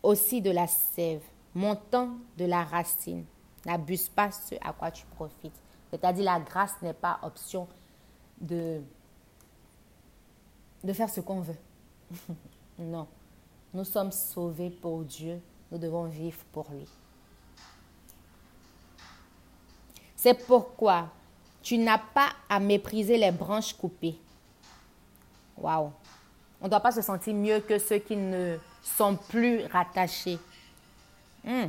aussi 0.00 0.40
de 0.40 0.52
la 0.52 0.68
sève 0.68 1.24
montant 1.52 2.10
de 2.38 2.44
la 2.44 2.62
racine. 2.62 3.24
N'abuse 3.66 4.08
pas 4.08 4.30
ce 4.30 4.54
à 4.60 4.72
quoi 4.72 4.92
tu 4.92 5.04
profites. 5.06 5.60
C'est-à-dire 5.90 6.22
la 6.22 6.38
grâce 6.38 6.80
n'est 6.80 6.94
pas 6.94 7.18
option 7.24 7.66
de, 8.40 8.80
de 10.84 10.92
faire 10.92 11.10
ce 11.10 11.22
qu'on 11.22 11.40
veut. 11.40 11.58
non. 12.78 13.08
Nous 13.72 13.84
sommes 13.84 14.12
sauvés 14.12 14.70
pour 14.70 15.02
Dieu. 15.02 15.42
Nous 15.72 15.78
devons 15.78 16.04
vivre 16.04 16.38
pour 16.52 16.70
lui. 16.70 16.86
C'est 20.14 20.46
pourquoi 20.46 21.08
tu 21.64 21.78
n'as 21.78 21.98
pas 21.98 22.28
à 22.48 22.60
mépriser 22.60 23.18
les 23.18 23.32
branches 23.32 23.72
coupées. 23.72 24.20
Waouh! 25.56 25.90
On 26.64 26.66
ne 26.66 26.70
doit 26.70 26.80
pas 26.80 26.92
se 26.92 27.02
sentir 27.02 27.34
mieux 27.34 27.60
que 27.60 27.78
ceux 27.78 27.98
qui 27.98 28.16
ne 28.16 28.56
sont 28.82 29.16
plus 29.16 29.66
rattachés. 29.66 30.38
Hmm. 31.44 31.66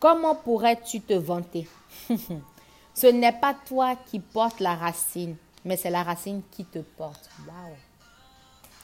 Comment 0.00 0.34
pourrais-tu 0.34 1.00
te 1.00 1.12
vanter? 1.12 1.68
Ce 2.94 3.06
n'est 3.06 3.38
pas 3.38 3.54
toi 3.54 3.94
qui 3.94 4.18
portes 4.18 4.58
la 4.58 4.74
racine, 4.74 5.36
mais 5.64 5.76
c'est 5.76 5.90
la 5.90 6.02
racine 6.02 6.42
qui 6.50 6.64
te 6.64 6.80
porte. 6.80 7.30
Wow. 7.46 7.76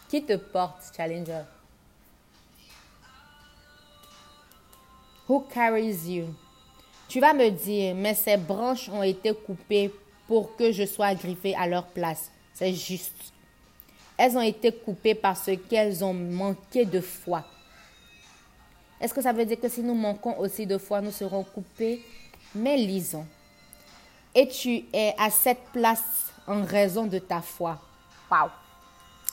Qui 0.09 0.23
te 0.23 0.37
porte, 0.37 0.93
Challenger? 0.97 1.43
Who 5.29 5.41
carries 5.53 6.09
you? 6.09 6.33
Tu 7.09 7.19
vas 7.19 7.35
me 7.35 7.51
dire, 7.51 7.97
mais 7.97 8.15
ces 8.15 8.37
branches 8.37 8.89
ont 8.91 9.03
été 9.03 9.35
coupées 9.35 9.93
pour 10.29 10.55
que 10.55 10.71
je 10.71 10.87
sois 10.87 11.17
griffé 11.17 11.57
à 11.57 11.67
leur 11.67 11.89
place. 11.89 12.31
C'est 12.53 12.75
juste. 12.75 13.34
Elles 14.17 14.37
ont 14.37 14.43
été 14.43 14.73
coupées 14.73 15.15
parce 15.15 15.51
qu'elles 15.69 16.05
ont 16.05 16.15
manqué 16.15 16.85
de 16.85 17.01
foi. 17.01 17.45
Est-ce 19.01 19.13
que 19.13 19.21
ça 19.23 19.33
veut 19.33 19.45
dire 19.45 19.61
que 19.61 19.69
si 19.69 19.83
nous 19.83 19.95
manquons 19.95 20.39
aussi 20.39 20.67
de 20.67 20.79
foi, 20.79 21.01
nous 21.01 21.11
serons 21.11 21.45
coupés? 21.45 22.01
Mais 22.55 22.77
lisons 22.77 23.27
et 24.35 24.49
tu 24.49 24.85
es 24.93 25.15
à 25.19 25.31
cette 25.31 25.65
place 25.73 26.33
en 26.47 26.65
raison 26.65 27.07
de 27.07 27.19
ta 27.19 27.41
foi. 27.41 27.79
Wow. 28.31 28.51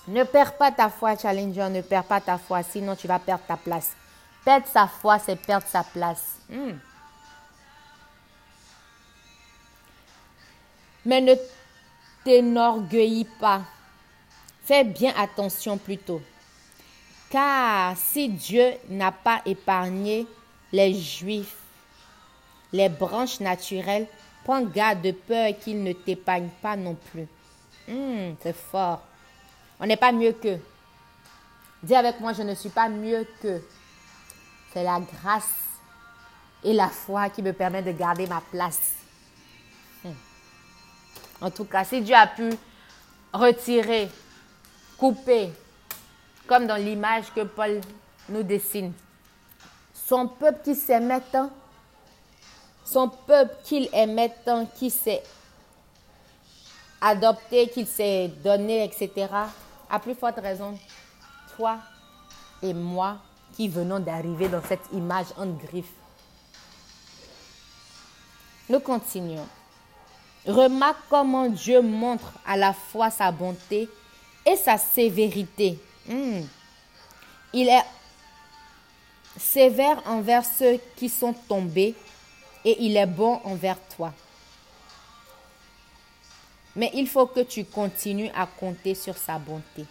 Ne 0.07 0.23
perds 0.23 0.57
pas 0.57 0.71
ta 0.71 0.89
foi, 0.89 1.15
Challenger, 1.17 1.69
ne 1.69 1.81
perds 1.81 2.03
pas 2.03 2.21
ta 2.21 2.37
foi, 2.37 2.63
sinon 2.63 2.95
tu 2.95 3.07
vas 3.07 3.19
perdre 3.19 3.43
ta 3.47 3.57
place. 3.57 3.91
Perdre 4.45 4.67
sa 4.67 4.87
foi, 4.87 5.19
c'est 5.19 5.35
perdre 5.35 5.67
sa 5.67 5.83
place. 5.83 6.37
Hmm. 6.49 6.73
Mais 11.05 11.21
ne 11.21 11.33
t'énorgueillis 12.23 13.27
pas. 13.39 13.61
Fais 14.63 14.83
bien 14.83 15.13
attention 15.17 15.77
plutôt. 15.77 16.21
Car 17.29 17.97
si 17.97 18.29
Dieu 18.29 18.73
n'a 18.89 19.11
pas 19.11 19.41
épargné 19.45 20.27
les 20.71 20.93
Juifs, 20.93 21.57
les 22.73 22.89
branches 22.89 23.39
naturelles 23.39 24.07
Prends 24.43 24.63
garde 24.63 25.01
de 25.01 25.11
peur 25.11 25.53
qu'il 25.59 25.83
ne 25.83 25.93
t'épargne 25.93 26.49
pas 26.61 26.75
non 26.75 26.95
plus. 26.95 27.27
Hmm, 27.87 28.33
c'est 28.41 28.55
fort. 28.55 29.01
On 29.79 29.85
n'est 29.85 29.97
pas 29.97 30.11
mieux 30.11 30.33
que. 30.33 30.57
Dis 31.83 31.95
avec 31.95 32.19
moi, 32.19 32.33
je 32.33 32.41
ne 32.41 32.55
suis 32.55 32.69
pas 32.69 32.89
mieux 32.89 33.27
que. 33.41 33.61
C'est 34.73 34.83
la 34.83 34.99
grâce 34.99 35.51
et 36.63 36.73
la 36.73 36.87
foi 36.87 37.29
qui 37.29 37.41
me 37.41 37.53
permet 37.53 37.81
de 37.83 37.91
garder 37.91 38.25
ma 38.25 38.41
place. 38.51 38.93
Hmm. 40.03 40.13
En 41.41 41.51
tout 41.51 41.65
cas, 41.65 41.83
si 41.83 42.01
Dieu 42.01 42.15
a 42.15 42.27
pu 42.27 42.49
retirer, 43.33 44.09
couper, 45.01 45.51
comme 46.45 46.67
dans 46.67 46.75
l'image 46.75 47.33
que 47.33 47.41
Paul 47.41 47.81
nous 48.29 48.43
dessine, 48.43 48.93
son 49.95 50.27
peuple 50.27 50.59
qui 50.63 50.75
s'aimait 50.75 51.23
tant, 51.31 51.49
son 52.85 53.09
peuple 53.09 53.55
qu'il 53.63 53.89
aimait 53.93 54.31
tant, 54.45 54.67
qui 54.67 54.91
s'est 54.91 55.23
adopté, 57.01 57.67
qu'il 57.69 57.87
s'est 57.87 58.27
donné, 58.43 58.83
etc., 58.83 59.27
à 59.89 59.99
plus 59.99 60.13
forte 60.13 60.39
raison, 60.39 60.77
toi 61.55 61.79
et 62.61 62.75
moi 62.75 63.17
qui 63.53 63.69
venons 63.69 63.99
d'arriver 63.99 64.49
dans 64.49 64.61
cette 64.61 64.85
image 64.93 65.27
en 65.35 65.47
griffe. 65.47 65.95
Nous 68.69 68.79
continuons. 68.79 69.47
Remarque 70.45 70.99
comment 71.09 71.49
Dieu 71.49 71.81
montre 71.81 72.33
à 72.45 72.55
la 72.55 72.71
fois 72.71 73.09
sa 73.09 73.31
bonté 73.31 73.89
et 74.45 74.55
sa 74.55 74.77
sévérité. 74.77 75.77
Hmm. 76.07 76.41
Il 77.53 77.67
est 77.69 77.83
sévère 79.37 80.01
envers 80.05 80.45
ceux 80.45 80.79
qui 80.95 81.09
sont 81.09 81.33
tombés 81.33 81.95
et 82.65 82.83
il 82.83 82.97
est 82.97 83.05
bon 83.05 83.39
envers 83.43 83.77
toi. 83.95 84.13
Mais 86.75 86.91
il 86.93 87.07
faut 87.07 87.27
que 87.27 87.41
tu 87.41 87.65
continues 87.65 88.29
à 88.35 88.45
compter 88.45 88.95
sur 88.95 89.17
sa 89.17 89.37
bonté. 89.37 89.85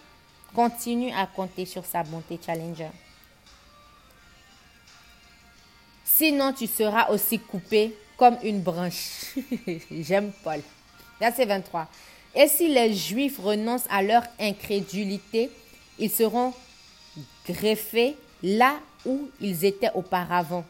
Continue 0.55 1.13
à 1.13 1.27
compter 1.27 1.65
sur 1.65 1.85
sa 1.85 2.03
bonté, 2.03 2.39
Challenger. 2.43 2.89
Sinon, 6.03 6.53
tu 6.53 6.67
seras 6.67 7.09
aussi 7.09 7.39
coupé 7.39 7.95
comme 8.17 8.37
une 8.43 8.61
branche. 8.61 9.35
J'aime 9.91 10.31
Paul. 10.43 10.61
Verset 11.19 11.45
23. 11.45 11.87
Et 12.35 12.47
si 12.47 12.67
les 12.67 12.93
Juifs 12.93 13.39
renoncent 13.39 13.87
à 13.89 14.01
leur 14.01 14.23
incrédulité, 14.39 15.49
ils 15.99 16.11
seront 16.11 16.53
greffés 17.47 18.15
là 18.41 18.79
où 19.05 19.29
ils 19.39 19.65
étaient 19.65 19.91
auparavant 19.93 20.65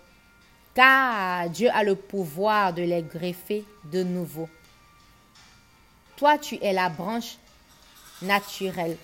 car 0.74 1.50
Dieu 1.50 1.70
a 1.72 1.84
le 1.84 1.96
pouvoir 1.96 2.74
de 2.74 2.82
les 2.82 3.02
greffer 3.02 3.64
de 3.86 4.04
nouveau. 4.04 4.50
Toi, 6.16 6.38
tu 6.38 6.58
es 6.62 6.74
la 6.74 6.90
branche 6.90 7.38
naturelle 8.22 8.98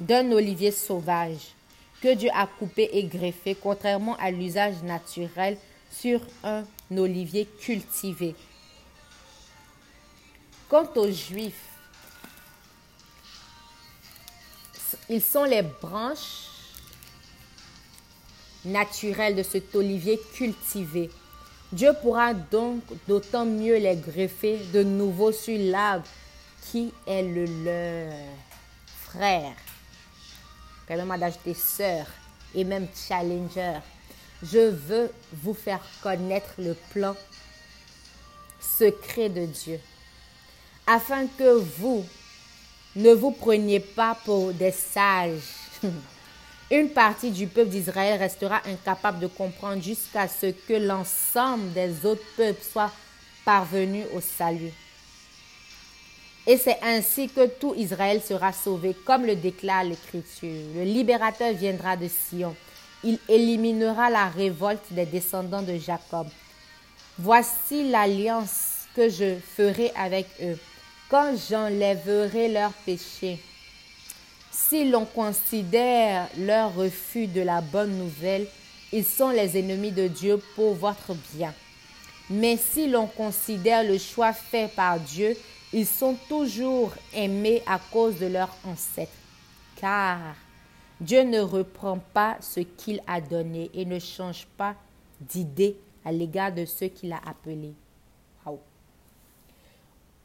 d'un 0.00 0.30
olivier 0.32 0.70
sauvage 0.70 1.54
que 2.00 2.14
Dieu 2.14 2.28
a 2.34 2.46
coupé 2.46 2.90
et 2.92 3.04
greffé, 3.04 3.54
contrairement 3.54 4.16
à 4.16 4.30
l'usage 4.30 4.82
naturel 4.82 5.56
sur 5.90 6.20
un 6.42 6.64
olivier 6.94 7.46
cultivé. 7.60 8.34
Quant 10.68 10.88
aux 10.96 11.10
Juifs, 11.10 11.68
ils 15.08 15.22
sont 15.22 15.44
les 15.44 15.62
branches 15.62 16.48
naturel 18.64 19.36
de 19.36 19.42
cet 19.42 19.74
olivier 19.74 20.20
cultivé. 20.34 21.10
Dieu 21.72 21.92
pourra 22.00 22.34
donc 22.34 22.82
d'autant 23.06 23.44
mieux 23.44 23.76
les 23.76 23.96
greffer 23.96 24.58
de 24.72 24.82
nouveau 24.82 25.32
sur 25.32 25.58
l'arbre 25.58 26.06
qui 26.62 26.92
est 27.06 27.22
le 27.22 27.44
leur. 27.64 28.14
Frère, 29.02 29.54
permets-moi 30.86 31.18
d'ajouter 31.18 31.54
sœur 31.54 32.06
et 32.54 32.64
même 32.64 32.88
challenger. 32.94 33.78
Je 34.42 34.70
veux 34.70 35.10
vous 35.32 35.54
faire 35.54 35.80
connaître 36.02 36.54
le 36.58 36.74
plan 36.90 37.14
secret 38.60 39.28
de 39.28 39.46
Dieu, 39.46 39.78
afin 40.86 41.26
que 41.26 41.58
vous 41.78 42.04
ne 42.96 43.12
vous 43.12 43.30
preniez 43.30 43.80
pas 43.80 44.16
pour 44.24 44.52
des 44.52 44.72
sages 44.72 45.40
Une 46.70 46.88
partie 46.88 47.30
du 47.30 47.46
peuple 47.46 47.68
d'Israël 47.68 48.18
restera 48.18 48.62
incapable 48.66 49.20
de 49.20 49.26
comprendre 49.26 49.82
jusqu'à 49.82 50.26
ce 50.26 50.46
que 50.46 50.72
l'ensemble 50.72 51.72
des 51.72 52.06
autres 52.06 52.24
peuples 52.36 52.64
soient 52.64 52.90
parvenus 53.44 54.06
au 54.14 54.20
salut. 54.20 54.72
Et 56.46 56.56
c'est 56.56 56.78
ainsi 56.82 57.28
que 57.28 57.46
tout 57.46 57.74
Israël 57.76 58.20
sera 58.22 58.52
sauvé, 58.52 58.94
comme 59.04 59.26
le 59.26 59.36
déclare 59.36 59.84
l'Écriture. 59.84 60.64
Le 60.74 60.84
libérateur 60.84 61.52
viendra 61.52 61.96
de 61.96 62.08
Sion. 62.08 62.56
Il 63.02 63.18
éliminera 63.28 64.08
la 64.08 64.28
révolte 64.28 64.90
des 64.90 65.06
descendants 65.06 65.62
de 65.62 65.76
Jacob. 65.76 66.26
Voici 67.18 67.90
l'alliance 67.90 68.86
que 68.96 69.08
je 69.08 69.36
ferai 69.38 69.92
avec 69.96 70.26
eux, 70.42 70.58
quand 71.14 71.36
j'enlèverai 71.48 72.48
leurs 72.48 72.72
péchés. 72.72 73.38
Si 74.50 74.90
l'on 74.90 75.04
considère 75.04 76.28
leur 76.36 76.74
refus 76.74 77.28
de 77.28 77.40
la 77.40 77.60
bonne 77.60 77.96
nouvelle, 77.96 78.48
ils 78.92 79.04
sont 79.04 79.28
les 79.28 79.56
ennemis 79.56 79.92
de 79.92 80.08
Dieu 80.08 80.42
pour 80.56 80.74
votre 80.74 81.14
bien. 81.32 81.54
Mais 82.30 82.56
si 82.56 82.88
l'on 82.88 83.06
considère 83.06 83.84
le 83.84 83.96
choix 83.96 84.32
fait 84.32 84.66
par 84.74 84.98
Dieu, 84.98 85.36
ils 85.72 85.86
sont 85.86 86.16
toujours 86.28 86.92
aimés 87.14 87.62
à 87.64 87.78
cause 87.92 88.18
de 88.18 88.26
leurs 88.26 88.56
ancêtres. 88.64 89.12
Car 89.76 90.18
Dieu 91.00 91.22
ne 91.22 91.38
reprend 91.38 92.00
pas 92.12 92.38
ce 92.40 92.58
qu'il 92.58 93.00
a 93.06 93.20
donné 93.20 93.70
et 93.72 93.84
ne 93.84 94.00
change 94.00 94.48
pas 94.56 94.74
d'idée 95.20 95.76
à 96.04 96.10
l'égard 96.10 96.50
de 96.50 96.64
ceux 96.64 96.88
qu'il 96.88 97.12
a 97.12 97.20
appelés. 97.24 97.74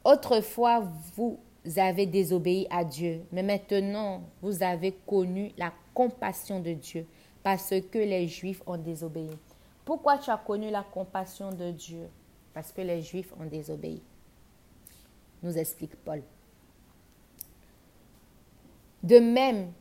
Autrefois, 0.04 0.80
vous 1.14 1.38
avez 1.76 2.06
désobéi 2.06 2.66
à 2.70 2.84
Dieu, 2.84 3.22
mais 3.32 3.42
maintenant, 3.42 4.22
vous 4.40 4.62
avez 4.62 4.92
connu 5.06 5.52
la 5.58 5.72
compassion 5.92 6.60
de 6.60 6.72
Dieu 6.72 7.06
parce 7.42 7.74
que 7.90 7.98
les 7.98 8.28
Juifs 8.28 8.62
ont 8.66 8.78
désobéi. 8.78 9.30
Pourquoi 9.84 10.18
tu 10.18 10.30
as 10.30 10.38
connu 10.38 10.70
la 10.70 10.82
compassion 10.82 11.50
de 11.52 11.70
Dieu? 11.70 12.08
Parce 12.54 12.72
que 12.72 12.80
les 12.80 13.02
Juifs 13.02 13.32
ont 13.38 13.46
désobéi. 13.46 14.02
Nous 15.42 15.56
explique 15.56 15.96
Paul. 15.96 16.22
De 19.02 19.18
même, 19.18 19.72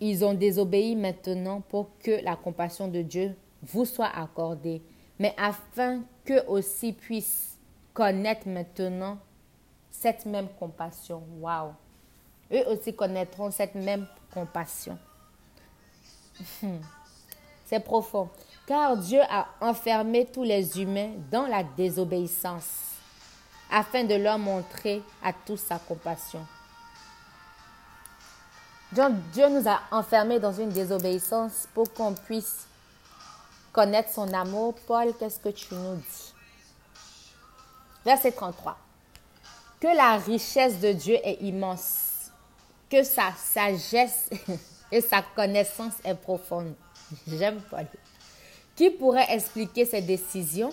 ils 0.00 0.24
ont 0.24 0.34
désobéi 0.34 0.96
maintenant 0.96 1.60
pour 1.60 1.90
que 1.98 2.22
la 2.24 2.36
compassion 2.36 2.88
de 2.88 3.02
Dieu 3.02 3.34
vous 3.62 3.84
soit 3.84 4.06
accordée, 4.06 4.82
mais 5.18 5.34
afin 5.36 6.02
qu'eux 6.24 6.44
aussi 6.46 6.92
puissent 6.92 7.58
connaître 7.92 8.48
maintenant 8.48 9.18
cette 10.00 10.24
même 10.24 10.48
compassion. 10.58 11.22
Waouh! 11.40 11.74
Eux 12.50 12.66
aussi 12.68 12.94
connaîtront 12.94 13.50
cette 13.50 13.74
même 13.74 14.06
compassion. 14.32 14.98
C'est 17.66 17.80
profond. 17.80 18.30
Car 18.66 18.96
Dieu 18.96 19.20
a 19.28 19.46
enfermé 19.60 20.26
tous 20.26 20.42
les 20.42 20.80
humains 20.80 21.12
dans 21.30 21.46
la 21.46 21.62
désobéissance, 21.62 22.94
afin 23.70 24.04
de 24.04 24.14
leur 24.14 24.38
montrer 24.38 25.02
à 25.22 25.32
tous 25.32 25.58
sa 25.58 25.78
compassion. 25.78 26.44
Dieu 28.90 29.48
nous 29.48 29.68
a 29.68 29.80
enfermés 29.92 30.40
dans 30.40 30.52
une 30.52 30.70
désobéissance 30.70 31.68
pour 31.74 31.92
qu'on 31.92 32.14
puisse 32.14 32.66
connaître 33.72 34.10
son 34.10 34.32
amour. 34.32 34.74
Paul, 34.86 35.14
qu'est-ce 35.16 35.38
que 35.38 35.50
tu 35.50 35.74
nous 35.74 35.96
dis? 35.96 36.34
Verset 38.04 38.32
33. 38.32 38.76
Que 39.80 39.86
la 39.96 40.18
richesse 40.18 40.78
de 40.78 40.92
Dieu 40.92 41.16
est 41.24 41.38
immense, 41.40 42.30
que 42.90 43.02
sa 43.02 43.32
sagesse 43.32 44.28
et 44.92 45.00
sa 45.00 45.22
connaissance 45.22 45.94
est 46.04 46.14
profonde. 46.14 46.74
J'aime 47.26 47.62
Paul. 47.70 47.86
Qui 48.76 48.90
pourrait 48.90 49.32
expliquer 49.34 49.86
ses 49.86 50.02
décisions? 50.02 50.72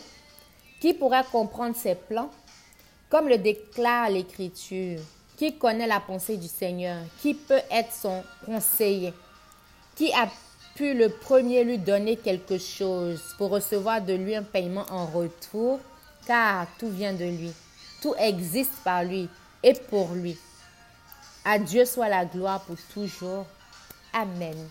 Qui 0.82 0.94
pourrait 0.94 1.24
comprendre 1.32 1.76
ses 1.76 1.96
plans? 1.96 2.30
Comme 3.10 3.30
le 3.30 3.38
déclare 3.38 4.10
l'Écriture, 4.10 5.00
qui 5.38 5.58
connaît 5.58 5.88
la 5.88 6.02
pensée 6.02 6.36
du 6.36 6.48
Seigneur 6.48 6.98
Qui 7.22 7.34
peut 7.34 7.62
être 7.72 7.94
son 7.94 8.22
conseiller? 8.46 9.14
Qui 9.96 10.12
a 10.12 10.30
pu 10.76 10.94
le 10.94 11.10
premier 11.10 11.64
lui 11.64 11.78
donner 11.78 12.18
quelque 12.18 12.58
chose 12.58 13.22
pour 13.38 13.52
recevoir 13.52 14.02
de 14.02 14.14
lui 14.14 14.36
un 14.36 14.44
paiement 14.44 14.86
en 14.90 15.06
retour? 15.06 15.80
Car 16.26 16.68
tout 16.78 16.90
vient 16.90 17.14
de 17.14 17.24
lui. 17.24 17.54
Tout 18.02 18.16
existe 18.18 18.76
par 18.84 19.04
lui 19.04 19.30
et 19.64 19.74
pour 19.74 20.14
lui. 20.14 20.38
À 21.44 21.58
Dieu 21.60 21.86
soit 21.86 22.10
la 22.10 22.26
gloire 22.26 22.62
pour 22.62 22.78
toujours. 22.94 23.46
Amen. 24.14 24.70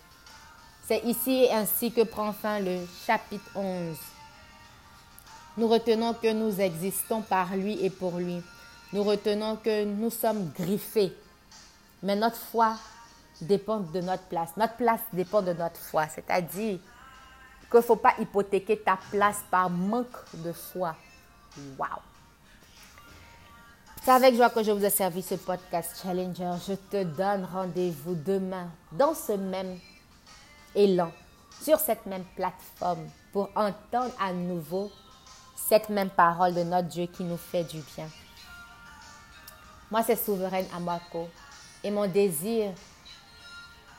C'est 0.86 1.00
ici 1.00 1.48
ainsi 1.50 1.90
que 1.90 2.02
prend 2.02 2.32
fin 2.32 2.60
le 2.60 2.86
chapitre 3.06 3.50
11. 3.54 3.96
Nous 5.56 5.68
retenons 5.68 6.14
que 6.14 6.32
nous 6.32 6.60
existons 6.60 7.22
par 7.22 7.56
lui 7.56 7.84
et 7.84 7.90
pour 7.90 8.18
lui. 8.18 8.42
Nous 8.92 9.02
retenons 9.02 9.56
que 9.56 9.84
nous 9.84 10.10
sommes 10.10 10.52
griffés. 10.52 11.12
Mais 12.02 12.14
notre 12.14 12.36
foi 12.36 12.76
dépend 13.40 13.80
de 13.80 14.00
notre 14.00 14.24
place. 14.24 14.50
Notre 14.56 14.76
place 14.76 15.00
dépend 15.12 15.42
de 15.42 15.52
notre 15.54 15.80
foi. 15.80 16.06
C'est-à-dire 16.08 16.78
qu'il 17.70 17.80
ne 17.80 17.80
faut 17.80 17.96
pas 17.96 18.14
hypothéquer 18.20 18.78
ta 18.78 18.98
place 19.10 19.42
par 19.50 19.70
manque 19.70 20.06
de 20.34 20.52
foi. 20.52 20.94
Waouh! 21.78 21.88
C'est 24.06 24.12
avec 24.12 24.36
joie 24.36 24.50
que 24.50 24.62
je 24.62 24.70
vous 24.70 24.84
ai 24.84 24.90
servi 24.90 25.20
ce 25.20 25.34
podcast 25.34 26.00
Challenger. 26.00 26.52
Je 26.64 26.74
te 26.74 27.02
donne 27.02 27.44
rendez-vous 27.44 28.14
demain 28.14 28.70
dans 28.92 29.14
ce 29.14 29.32
même 29.32 29.80
élan, 30.76 31.10
sur 31.60 31.80
cette 31.80 32.06
même 32.06 32.22
plateforme, 32.36 33.10
pour 33.32 33.50
entendre 33.56 34.14
à 34.20 34.32
nouveau 34.32 34.92
cette 35.56 35.88
même 35.88 36.10
parole 36.10 36.54
de 36.54 36.62
notre 36.62 36.86
Dieu 36.86 37.06
qui 37.06 37.24
nous 37.24 37.36
fait 37.36 37.64
du 37.64 37.80
bien. 37.96 38.06
Moi, 39.90 40.04
c'est 40.04 40.14
Souveraine 40.14 40.66
Amako. 40.72 41.26
Et 41.82 41.90
mon 41.90 42.06
désir, 42.06 42.70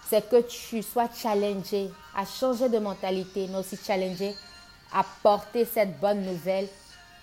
c'est 0.07 0.29
que 0.29 0.41
tu 0.41 0.83
sois 0.83 1.09
challengé 1.13 1.91
à 2.15 2.23
changer 2.25 2.69
de 2.69 2.79
mentalité, 2.79 3.47
mais 3.49 3.57
aussi 3.57 3.75
challengé 3.75 4.33
à 4.93 5.03
porter 5.21 5.65
cette 5.65 5.99
bonne 5.99 6.21
nouvelle 6.21 6.69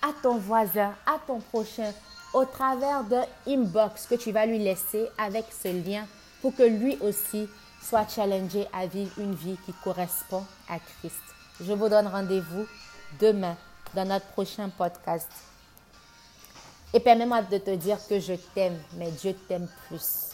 à 0.03 0.09
ton 0.21 0.37
voisin, 0.37 0.93
à 1.07 1.17
ton 1.25 1.39
prochain, 1.39 1.91
au 2.35 2.43
travers 2.43 3.05
d'un 3.05 3.25
inbox 3.47 4.07
que 4.07 4.15
tu 4.15 4.33
vas 4.33 4.45
lui 4.45 4.59
laisser 4.59 5.07
avec 5.17 5.45
ce 5.51 5.69
lien 5.69 6.05
pour 6.41 6.53
que 6.53 6.63
lui 6.63 6.97
aussi 6.99 7.47
soit 7.81 8.09
challengé 8.09 8.67
à 8.73 8.87
vivre 8.87 9.17
une 9.17 9.33
vie 9.33 9.57
qui 9.65 9.71
correspond 9.85 10.43
à 10.67 10.77
Christ. 10.79 11.15
Je 11.61 11.71
vous 11.71 11.87
donne 11.87 12.07
rendez-vous 12.07 12.67
demain 13.21 13.55
dans 13.93 14.05
notre 14.05 14.25
prochain 14.27 14.67
podcast. 14.67 15.29
Et 16.93 16.99
permets-moi 16.99 17.41
de 17.43 17.57
te 17.57 17.73
dire 17.75 17.99
que 18.05 18.19
je 18.19 18.33
t'aime, 18.53 18.77
mais 18.97 19.11
Dieu 19.11 19.33
t'aime 19.47 19.69
plus. 19.87 20.24